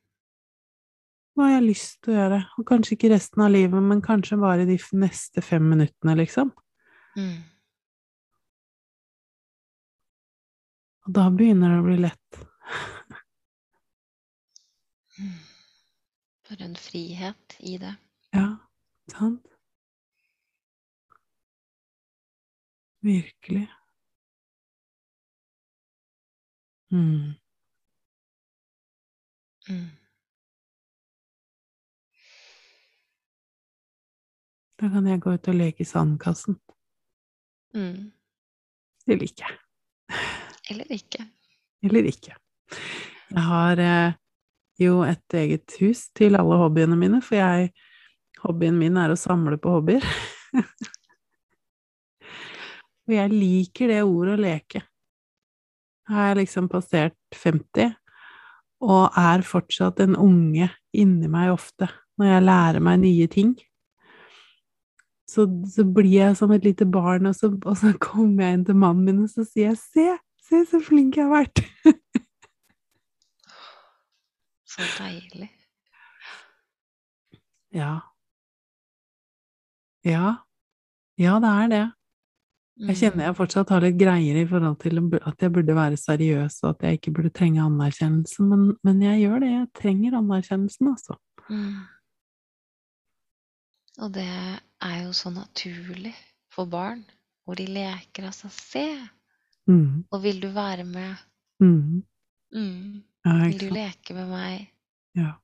[1.32, 2.40] Hva har jeg lyst til å gjøre?
[2.60, 6.50] Og kanskje ikke resten av livet, men kanskje bare de neste fem minuttene, liksom.
[7.16, 7.38] Mm.
[11.08, 12.38] Og da begynner det å bli lett.
[16.44, 17.94] For en frihet i det.
[18.36, 18.48] Ja,
[19.08, 19.46] sant?
[23.00, 23.62] Virkelig.
[26.92, 27.38] Mm.
[29.68, 29.86] Mm.
[34.76, 36.60] Da kan jeg gå ut og leke i sandkassen.
[37.72, 38.12] Mm.
[39.08, 39.58] Det liker jeg.
[40.70, 41.24] Eller ikke.
[41.84, 42.34] Eller ikke.
[43.28, 44.16] Jeg har eh,
[44.80, 47.72] jo et eget hus til alle hobbyene mine, for jeg
[48.38, 50.04] Hobbyen min er å samle på hobbyer.
[53.08, 54.82] Og jeg liker det ordet å leke.
[56.08, 57.96] Har jeg liksom passert 50,
[58.84, 63.56] og er fortsatt en unge inni meg ofte når jeg lærer meg nye ting.
[65.28, 68.64] Så, så blir jeg som et lite barn, og så, og så kommer jeg inn
[68.70, 70.06] til mannen min, og så sier jeg 'se,
[70.48, 71.64] se så flink jeg har vært'.
[74.68, 75.48] Så deilig.
[77.74, 78.00] Ja.
[80.04, 80.34] Ja.
[81.18, 81.84] Ja, det er det.
[82.78, 82.94] Jeg Mm.
[83.00, 86.70] kjenner jeg fortsatt har litt greier i forhold til at jeg burde være seriøs, og
[86.70, 89.50] at jeg ikke burde trenge anerkjennelse, men, men jeg gjør det.
[89.50, 91.16] Jeg trenger anerkjennelsen, altså.
[91.50, 91.74] Mm.
[93.98, 94.28] Og det
[94.80, 96.14] er jo så naturlig
[96.54, 97.02] for barn,
[97.44, 98.86] hvor de leker altså Se,
[99.68, 100.06] Mm.
[100.08, 101.24] og vil du være med?
[101.60, 102.02] Mm.
[102.54, 103.02] Mm.
[103.24, 104.68] Ja, Vil du leke med meg?
[105.18, 105.34] Ja.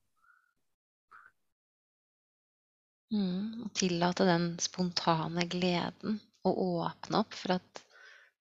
[3.13, 3.65] Mm.
[3.65, 7.83] Og tillate den spontane gleden å åpne opp for at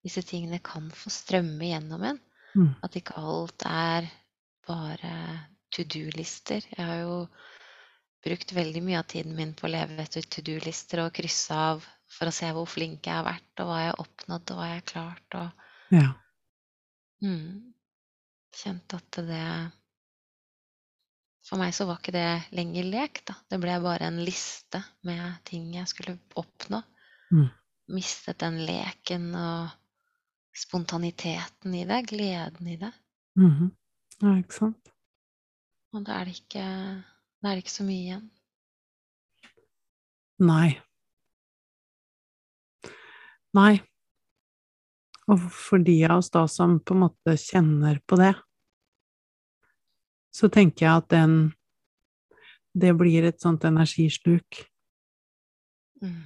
[0.04, 2.20] disse tingene kan få strømme gjennom en.
[2.54, 2.70] Mm.
[2.84, 4.08] At ikke alt er
[4.68, 5.14] bare
[5.74, 6.64] to do-lister.
[6.70, 7.18] Jeg har jo
[8.24, 11.84] brukt veldig mye av tiden min på å leve etter to do-lister og krysse av
[12.14, 14.68] for å se hvor flink jeg har vært, og hva jeg har oppnådd, og hva
[14.70, 15.38] jeg har klart.
[15.40, 16.14] Og Ja.
[17.22, 17.72] mm,
[18.54, 19.46] kjente at det
[21.44, 23.34] For meg så var ikke det lenger lek, da.
[23.52, 26.80] Det ble bare en liste med ting jeg skulle oppnå.
[27.36, 27.50] Mm.
[27.92, 29.74] Mistet den leken og
[30.56, 32.92] spontaniteten i det, gleden i det.
[33.36, 33.74] Mhm.
[34.22, 34.92] Ja, ikke sant?
[35.92, 36.64] Og da er det ikke,
[37.42, 38.30] da er det ikke så mye igjen.
[40.42, 40.80] Nei.
[43.54, 43.74] Nei.
[45.32, 48.34] Og for de av oss da som på en måte kjenner på det,
[50.34, 51.36] så tenker jeg at den
[52.74, 54.64] Det blir et sånt energisluk
[56.04, 56.24] Mm.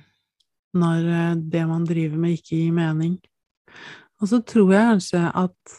[0.78, 3.18] når eh, det man driver med, ikke gir mening.
[4.18, 5.78] Og så tror jeg kanskje at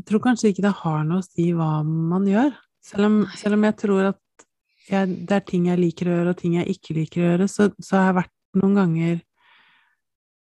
[0.00, 2.54] Jeg tror kanskje ikke det har noe å si hva man gjør.
[2.80, 4.44] Selv om, selv om jeg tror at
[4.88, 7.48] jeg, det er ting jeg liker å gjøre, og ting jeg ikke liker å gjøre,
[7.52, 9.20] så, så har jeg vært noen ganger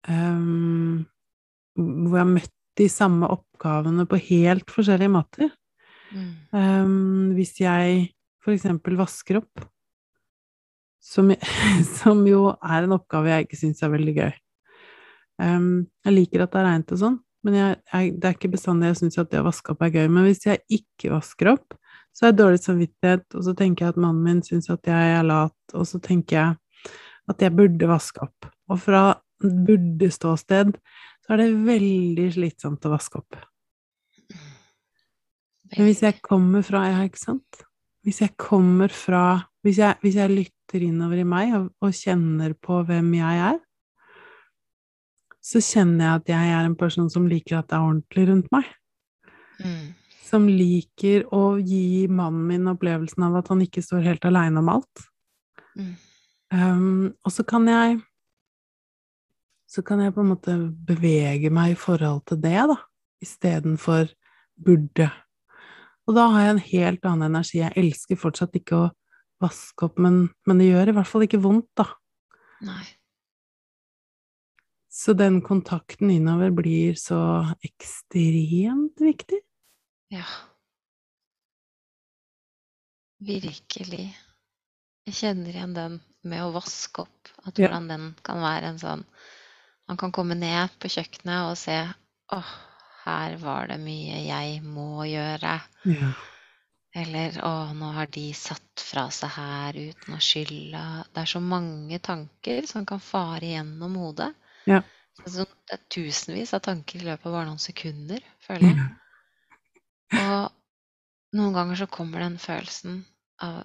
[0.08, 1.04] ehm,
[1.76, 5.50] hvor jeg har møtt de samme oppgavene på helt forskjellige måter.
[6.12, 6.30] Mm.
[6.52, 8.12] Um, hvis jeg
[8.42, 9.64] for eksempel vasker opp,
[11.02, 11.32] som,
[11.98, 14.32] som jo er en oppgave jeg ikke syns er veldig gøy.
[15.42, 18.52] um, jeg liker at det er reint og sånn, men jeg, jeg, det er ikke
[18.52, 20.04] bestandig jeg syns at det å vaske opp er gøy.
[20.12, 21.74] Men hvis jeg ikke vasker opp,
[22.12, 25.14] så har jeg dårlig samvittighet, og så tenker jeg at mannen min syns at jeg
[25.16, 26.98] er lat, og så tenker jeg
[27.32, 28.50] at jeg burde vaske opp.
[28.70, 29.02] Og fra
[29.42, 30.76] burde-ståsted
[31.22, 33.38] så er det veldig slitsomt å vaske opp.
[35.72, 37.62] Men hvis jeg kommer fra Ja, ikke sant?
[38.04, 42.54] Hvis jeg kommer fra Hvis jeg, hvis jeg lytter innover i meg og, og kjenner
[42.58, 43.58] på hvem jeg er,
[45.42, 48.48] så kjenner jeg at jeg er en person som liker at det er ordentlig rundt
[48.54, 48.66] meg.
[49.62, 49.92] Mm.
[50.26, 54.72] Som liker å gi mannen min opplevelsen av at han ikke står helt aleine om
[54.72, 55.04] alt.
[55.78, 55.92] Mm.
[56.50, 58.00] Um, og så kan jeg
[59.72, 60.54] Så kan jeg på en måte
[60.88, 62.76] bevege meg i forhold til det, da,
[63.24, 64.10] istedenfor
[64.60, 65.06] burde.
[66.04, 67.62] Og da har jeg en helt annen energi.
[67.62, 68.90] Jeg elsker fortsatt ikke å
[69.42, 71.86] vaske opp, men, men det gjør i hvert fall ikke vondt, da.
[72.66, 72.84] Nei.
[74.92, 77.18] Så den kontakten innover blir så
[77.64, 79.40] ekstremt viktig.
[80.12, 80.26] Ja.
[83.22, 84.10] Virkelig.
[85.08, 87.30] Jeg kjenner igjen den med å vaske opp.
[87.46, 87.70] At Ja.
[87.70, 89.06] hvordan den kan være en sånn
[89.92, 91.74] Man kan komme ned på kjøkkenet og se
[92.32, 92.52] åh,
[93.04, 95.56] her var det mye jeg må gjøre.
[95.84, 96.12] Ja.
[96.96, 100.80] Eller å, nå har de satt fra seg her uten å skylde.
[101.12, 104.30] Det er så mange tanker som kan fare gjennom hodet.
[104.64, 104.80] Ja.
[105.20, 108.88] Det er, tusenvis av tanker i løpet av bare noen sekunder, føler jeg.
[110.22, 113.02] Og noen ganger så kommer den følelsen
[113.44, 113.60] av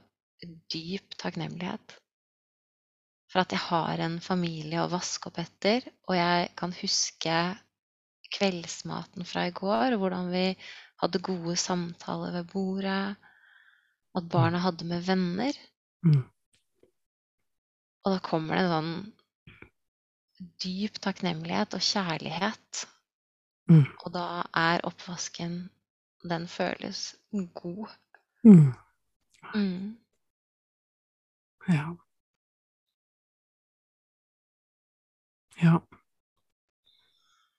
[0.71, 1.95] dyp takknemlighet.
[3.27, 7.37] For at jeg har en familie å vaske opp etter, og jeg kan huske
[8.37, 10.45] kveldsmaten fra i går, hvordan vi
[11.01, 13.17] hadde gode samtaler ved bordet,
[14.17, 15.59] at barna hadde med venner.
[16.05, 16.23] Mm.
[18.05, 18.93] Og da kommer det en sånn
[20.63, 22.85] dyp takknemlighet og kjærlighet.
[23.67, 23.83] Mm.
[24.05, 25.65] Og da er oppvasken
[26.27, 27.15] Den føles
[27.53, 27.91] god.
[28.43, 28.71] Mm.
[29.53, 29.97] Mm.
[31.69, 31.91] Ja.
[35.62, 35.80] Ja.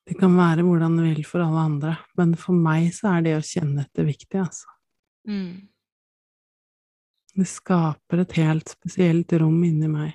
[0.08, 3.34] Det kan være hvordan det vil for alle andre, men for meg så er det
[3.36, 4.70] å kjenne etter viktig, altså.
[5.28, 5.68] Mm.
[7.38, 10.14] Det skaper et helt spesielt rom inni meg.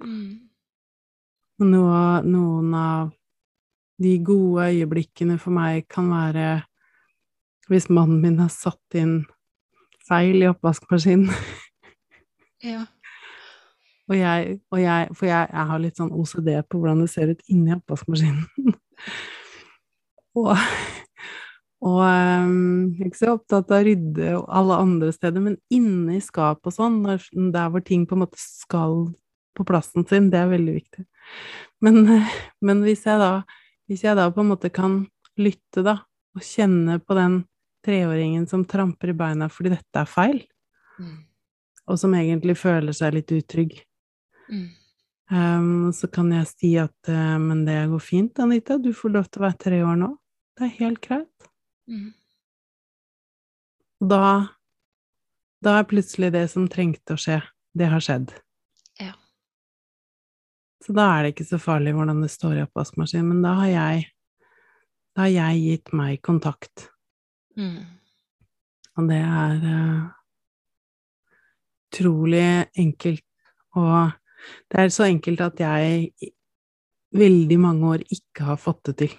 [0.00, 0.48] Mm.
[1.68, 3.12] Noe, noen av
[3.98, 6.48] de gode øyeblikkene for meg kan være
[7.68, 9.20] hvis mannen min har satt inn
[10.08, 11.28] feil i oppvaskmaskinen.
[12.64, 12.86] Ja.
[14.08, 17.34] Og jeg, og jeg, for jeg, jeg har litt sånn OCD på hvordan det ser
[17.34, 18.46] ut inni oppvaskmaskinen.
[20.38, 20.54] og
[21.78, 26.66] og um, ikke så opptatt av å rydde alle andre steder, men inne i skap
[26.66, 27.04] og sånn,
[27.54, 29.04] der hvor ting på en måte skal
[29.54, 31.04] på plassen sin, det er veldig viktig.
[31.86, 32.02] Men,
[32.66, 33.44] men hvis, jeg da,
[33.86, 35.04] hvis jeg da på en måte kan
[35.38, 36.00] lytte, da,
[36.34, 37.40] og kjenne på den
[37.86, 40.46] treåringen som tramper i beina fordi dette er feil,
[40.98, 41.18] Mm.
[41.86, 43.76] og som egentlig føler seg litt utrygg,
[44.50, 44.68] Mm.
[45.30, 49.28] Um, så kan jeg si at uh, men det går fint, Anita, du får lov
[49.28, 50.12] til å være tre år nå.
[50.56, 51.48] Det er helt greit.
[51.88, 52.12] Mm.
[54.08, 54.22] Da,
[55.64, 57.40] da er plutselig det som trengte å skje,
[57.76, 58.32] det har skjedd.
[59.02, 59.12] Ja.
[60.84, 63.72] Så da er det ikke så farlig hvordan det står i oppvaskmaskinen, men da har
[63.72, 64.06] jeg
[65.18, 66.88] da har jeg gitt meg kontakt,
[67.58, 67.82] Mm.
[68.94, 70.02] og det er uh,
[71.88, 73.24] utrolig enkelt
[73.74, 74.12] og
[74.70, 76.12] Det er så enkelt at jeg
[77.12, 79.14] veldig mange år ikke har fått det til.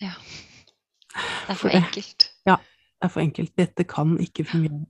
[0.00, 0.12] Ja.
[0.16, 2.32] Det er For for det- enkelt.
[2.46, 3.56] Det er for enkelt.
[3.58, 4.86] Dette kan ikke fungere.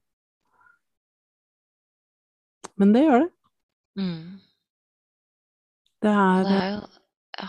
[2.77, 3.31] Men det gjør det.
[3.97, 4.41] Mm.
[6.03, 6.81] Det er, det er jo
[7.41, 7.49] ja.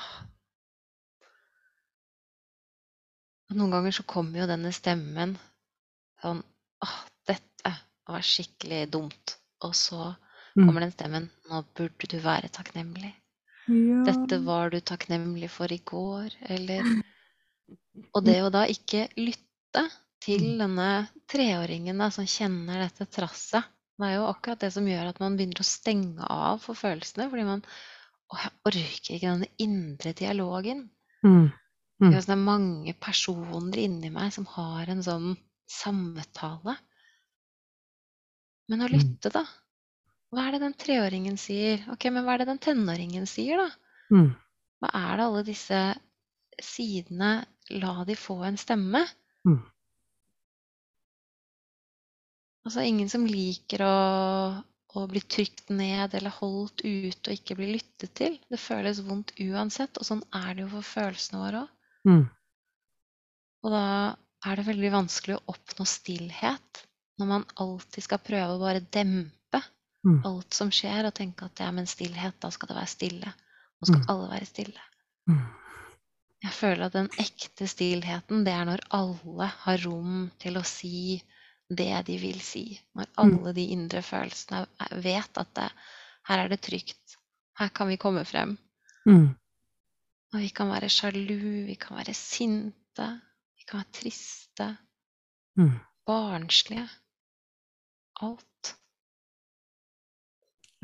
[3.58, 5.38] Noen ganger så kommer jo denne stemmen
[6.22, 6.42] sånn
[6.84, 6.96] Åh,
[7.26, 7.72] dette
[8.08, 9.38] var skikkelig dumt.
[9.66, 10.12] Og så.
[10.66, 13.14] Kommer den stemmen Nå burde du være takknemlig.
[13.68, 14.04] ja.
[14.08, 16.84] Dette var du takknemlig for i går, eller
[18.16, 19.84] Og det å da ikke lytte
[20.24, 23.64] til denne treåringen da, som kjenner dette trasset,
[23.98, 27.30] det er jo akkurat det som gjør at man begynner å stenge av for følelsene,
[27.30, 27.64] fordi man
[28.28, 30.90] Å, jeg orker ikke denne indre dialogen.
[31.24, 31.46] Mm.
[32.04, 32.12] Mm.
[32.12, 35.30] Det er mange personer inni meg som har en sånn
[35.72, 36.76] samtale.
[38.68, 38.98] Men å Mm.
[38.98, 39.46] lytte, da.
[40.34, 41.84] Hva er det den treåringen sier?
[41.94, 43.70] Ok, men hva er det den tenåringen sier, da?
[44.12, 44.30] Mm.
[44.82, 45.82] Hva er det alle disse
[46.64, 47.32] sidene
[47.78, 49.02] La de få en stemme?
[49.48, 49.60] Mm.
[52.68, 53.96] Altså ingen som liker å,
[55.00, 58.36] å bli trykt ned eller holdt ute og ikke bli lyttet til.
[58.52, 61.74] Det føles vondt uansett, og sånn er det jo for følelsene våre òg.
[62.08, 62.26] Mm.
[63.64, 63.86] Og da
[64.48, 66.84] er det veldig vanskelig å oppnå stillhet
[67.20, 69.37] når man alltid skal prøve å bare dempe
[70.08, 70.22] Mm.
[70.26, 73.32] alt som skjer, og tenke at ja, men stillhet, da skal det være stille.
[73.82, 74.06] Nå skal Mm.
[74.14, 74.84] alle være stille.
[75.28, 75.42] Mm.
[76.44, 81.22] Jeg føler at den ekte stillheten, det er når alle har rom til å si
[81.70, 82.80] det de vil si.
[82.96, 84.62] Når alle de indre følelsene
[85.04, 85.68] vet at det,
[86.30, 87.18] her er det trygt.
[87.60, 88.58] Her kan vi komme frem.
[89.08, 89.36] Mm.
[90.34, 93.08] Og vi kan være sjalu, vi kan være sinte,
[93.58, 94.78] vi kan være triste,
[95.58, 95.80] Mm.
[96.06, 96.88] barnslige.
[98.22, 98.46] Alt.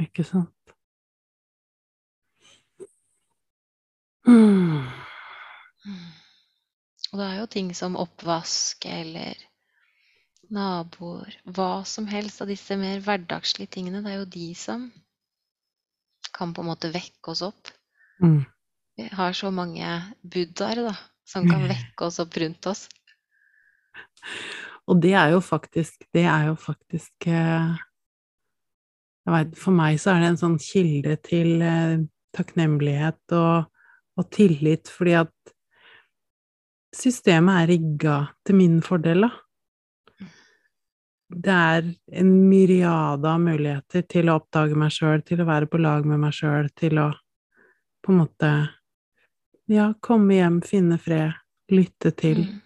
[0.02, 0.74] Ikke sant?
[4.28, 4.88] Mm.
[7.12, 9.38] Og det er jo ting som oppvask eller
[10.54, 14.02] naboer, hva som helst av disse mer hverdagslige tingene.
[14.04, 14.88] Det er jo de som
[16.34, 17.70] kan på en måte vekke oss opp.
[18.24, 18.41] Mm.
[18.98, 19.89] Vi har så mange
[20.22, 20.96] buddhaer da,
[21.28, 22.88] som kan vekke oss opp rundt oss.
[24.89, 27.74] Og det er jo faktisk Det er jo faktisk eh,
[29.30, 32.03] vet, For meg så er det en sånn kilde til eh,
[32.36, 33.69] takknemlighet og,
[34.19, 35.53] og tillit, fordi at
[36.93, 39.32] systemet er rigga til min fordel, da.
[41.34, 41.88] Det er
[42.19, 46.21] en myriade av muligheter til å oppdage meg sjøl, til å være på lag med
[46.21, 47.09] meg sjøl, til å
[48.03, 48.51] på en måte
[49.71, 51.32] ja, komme hjem, finne fred,
[51.71, 52.43] lytte til.
[52.43, 52.59] Mm.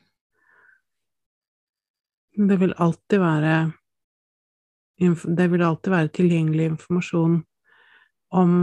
[2.49, 3.53] Det vil alltid være
[4.97, 7.41] Det vil alltid være tilgjengelig informasjon
[8.33, 8.53] om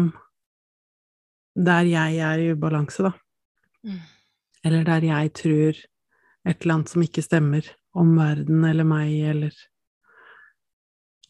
[1.54, 3.12] der jeg er i ubalanse, da.
[3.86, 4.00] Mm.
[4.64, 5.78] Eller der jeg tror
[6.44, 9.54] et eller annet som ikke stemmer om verden eller meg, eller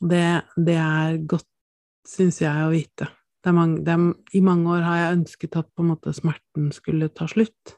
[0.05, 1.46] Det, det er godt,
[2.07, 3.07] syns jeg, å vite.
[3.44, 7.09] Det mange, er, I mange år har jeg ønsket at på en måte smerten skulle
[7.09, 7.76] ta slutt.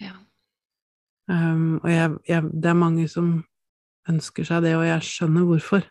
[0.00, 0.14] Ja.
[1.28, 3.44] Um, og jeg, jeg, det er mange som
[4.08, 5.84] ønsker seg det, og jeg skjønner hvorfor.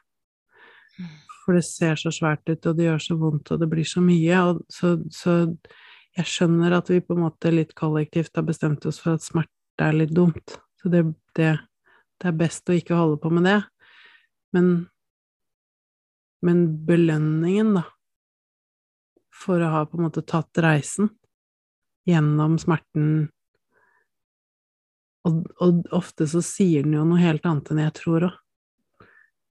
[1.47, 4.01] For det ser så svært ut, og det gjør så vondt, og det blir så
[4.03, 4.41] mye.
[4.67, 5.37] Så, så
[6.17, 9.87] jeg skjønner at vi på en måte litt kollektivt har bestemt oss for at smerte
[9.87, 10.57] er litt dumt.
[10.81, 11.05] Så det,
[11.39, 11.53] det,
[12.19, 13.61] det er best å ikke holde på med det.
[14.57, 14.73] Men,
[16.43, 17.85] men belønningen, da,
[19.31, 21.13] for å ha på en måte tatt reisen
[22.07, 23.29] gjennom smerten
[25.27, 28.35] og, og ofte så sier den jo noe helt annet enn jeg tror òg.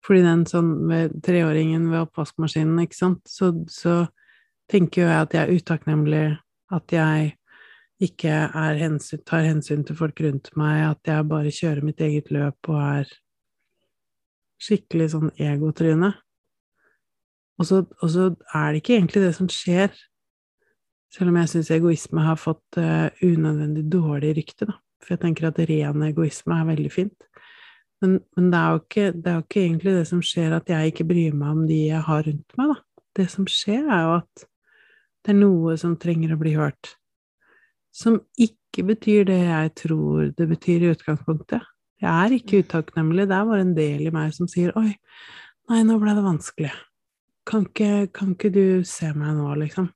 [0.05, 4.05] Fordi den sånn med treåringen ved oppvaskmaskinen, ikke sant, så, så
[4.71, 6.25] tenker jo jeg at jeg er utakknemlig,
[6.73, 7.35] at jeg
[8.01, 8.33] ikke
[8.79, 12.79] hensyn, tar hensyn til folk rundt meg, at jeg bare kjører mitt eget løp og
[12.81, 13.11] er
[14.61, 16.13] skikkelig sånn egotryne.
[17.61, 19.93] Og så, og så er det ikke egentlig det som skjer,
[21.13, 24.79] selv om jeg syns egoisme har fått uh, unødvendig dårlig rykte, da.
[25.01, 27.30] For jeg tenker at ren egoisme er veldig fint.
[28.01, 30.91] Men, men det, er ikke, det er jo ikke egentlig det som skjer at jeg
[30.91, 33.05] ikke bryr meg om de jeg har rundt meg, da.
[33.19, 34.45] Det som skjer, er jo at
[35.21, 36.95] det er noe som trenger å bli hørt.
[37.93, 41.67] Som ikke betyr det jeg tror det betyr i utgangspunktet.
[42.01, 44.95] Jeg er ikke utakknemlig, det er bare en del i meg som sier 'oi,
[45.69, 46.79] nei, nå ble det vanskelig'.
[47.45, 49.91] Kan ikke, kan ikke du se meg nå, liksom?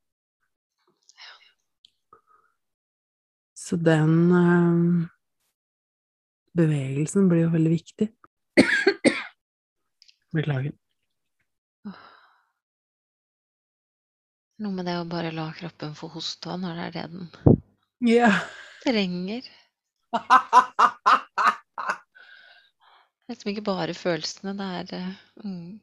[3.55, 5.07] Så den øh,
[6.55, 8.07] bevegelsen blir jo veldig viktig.
[10.35, 10.73] Beklager.
[14.63, 17.25] Noe med det å bare la kroppen få hoste når det er det den
[18.07, 18.29] Ja.
[18.85, 19.43] trenger.
[23.25, 25.79] Det er liksom ikke bare følelsene, det er eh, mm,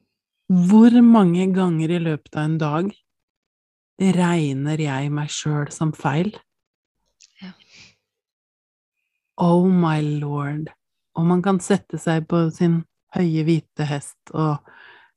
[0.70, 2.93] Hvor mange ganger i løpet av en dag
[4.01, 6.31] regner jeg meg sjøl som feil?
[9.43, 10.70] Oh my lord.
[11.18, 12.84] Og man kan sette seg på sin
[13.16, 14.62] høye, hvite hest og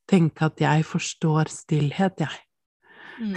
[0.09, 2.39] tenke at jeg forstår stillhet, jeg.
[3.21, 3.35] mm.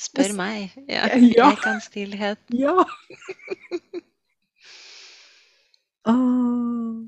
[0.00, 0.72] Spør meg.
[0.88, 2.40] Ja, jeg kan stillhet.
[2.56, 2.84] Ja!
[6.08, 7.04] Åh,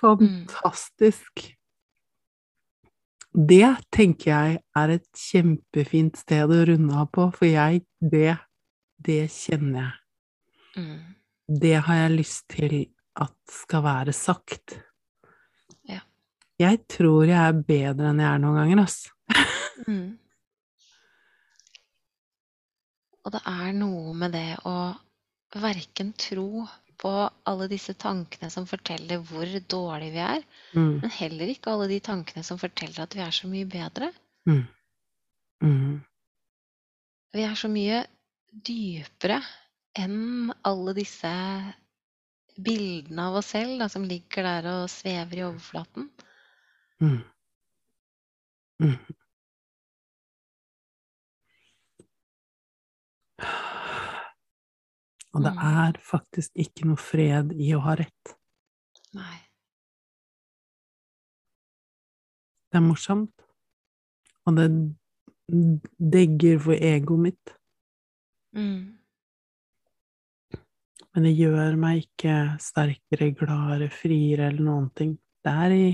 [0.00, 1.44] fantastisk.
[3.32, 8.36] Det tenker jeg er et kjempefint sted å runde av på, for jeg, det,
[9.00, 9.94] det kjenner jeg.
[10.76, 10.98] Mm.
[11.62, 12.76] Det har jeg lyst til
[13.20, 14.76] at skal være sagt.
[15.88, 16.02] Ja.
[16.60, 19.16] Jeg tror jeg er bedre enn jeg er noen ganger, altså.
[19.82, 20.12] Mm.
[23.26, 24.74] Og det er noe med det å
[25.58, 26.68] verken tro
[27.02, 27.10] på
[27.50, 31.98] alle disse tankene som forteller hvor dårlige vi er, Mm, men heller ikke alle de
[32.00, 34.12] tankene som forteller at vi er så mye bedre.
[34.48, 34.62] mm,
[35.64, 35.98] mm,
[37.34, 37.98] Vi er så mye
[38.52, 39.40] dypere
[39.98, 41.32] enn alle disse
[42.56, 46.08] bildene av oss selv da, som ligger der og svever i overflaten.
[47.00, 47.20] mm.
[55.34, 55.58] Og det Mm.
[55.58, 58.34] er faktisk ikke noe fred i å ha rett.
[59.14, 59.38] Nei.
[62.72, 63.32] Det er morsomt,
[64.46, 64.68] og det
[66.12, 67.56] degger for egoet mitt,
[68.54, 68.98] Mm.
[71.14, 75.18] men det gjør meg ikke sterkere, gladere, friere eller noen ting.
[75.44, 75.90] Det er i,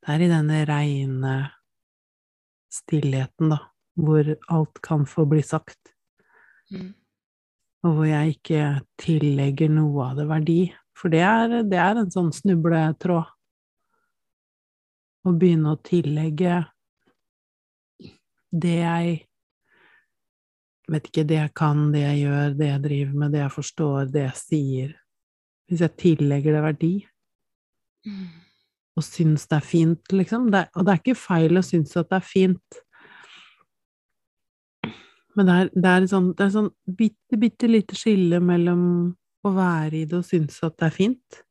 [0.00, 1.50] det er i denne reine
[2.70, 3.58] stillheten, da,
[3.98, 5.78] hvor alt kan få bli sagt,
[6.70, 6.94] Mm.
[7.86, 8.64] Og hvor jeg ikke
[9.00, 10.60] tillegger noe av det verdi.
[10.96, 13.30] For det er, det er en sånn snubletråd.
[15.20, 16.62] Å begynne å tillegge
[18.50, 19.18] det jeg
[20.90, 24.08] Vet ikke, det jeg kan, det jeg gjør, det jeg driver med, det jeg forstår,
[24.10, 24.94] det jeg sier.
[25.70, 26.94] Hvis jeg tillegger det verdi,
[28.00, 28.30] Mm.
[28.96, 30.50] og syns det er fint, liksom.
[30.50, 32.78] Det og det er ikke feil å synes at det er fint.
[35.38, 38.82] Men det er, det er et sånn, sånn bitte, bitte lite skille mellom
[39.46, 41.42] å være i det og synes at det er fint,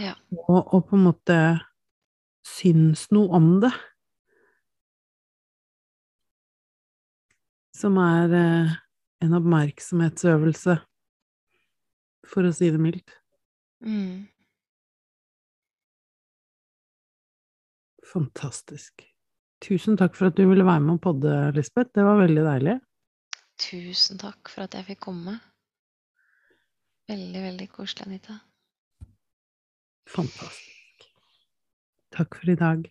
[0.00, 0.14] Ja.
[0.48, 1.38] og, og på en måte
[2.46, 3.72] synes noe om det.
[7.74, 8.74] Som er eh,
[9.26, 10.78] en oppmerksomhetsøvelse,
[12.30, 13.16] for å si det mildt.
[13.84, 14.24] Mm.
[18.14, 19.04] Fantastisk.
[19.64, 21.92] Tusen takk for at du ville være med og podde, Lisbeth.
[21.96, 22.76] Det var veldig deilig.
[23.58, 25.38] Tusen takk for at jeg fikk komme.
[27.08, 28.38] Veldig, veldig koselig, Anita.
[30.10, 31.08] Fantastisk.
[32.14, 32.86] Takk for i dag.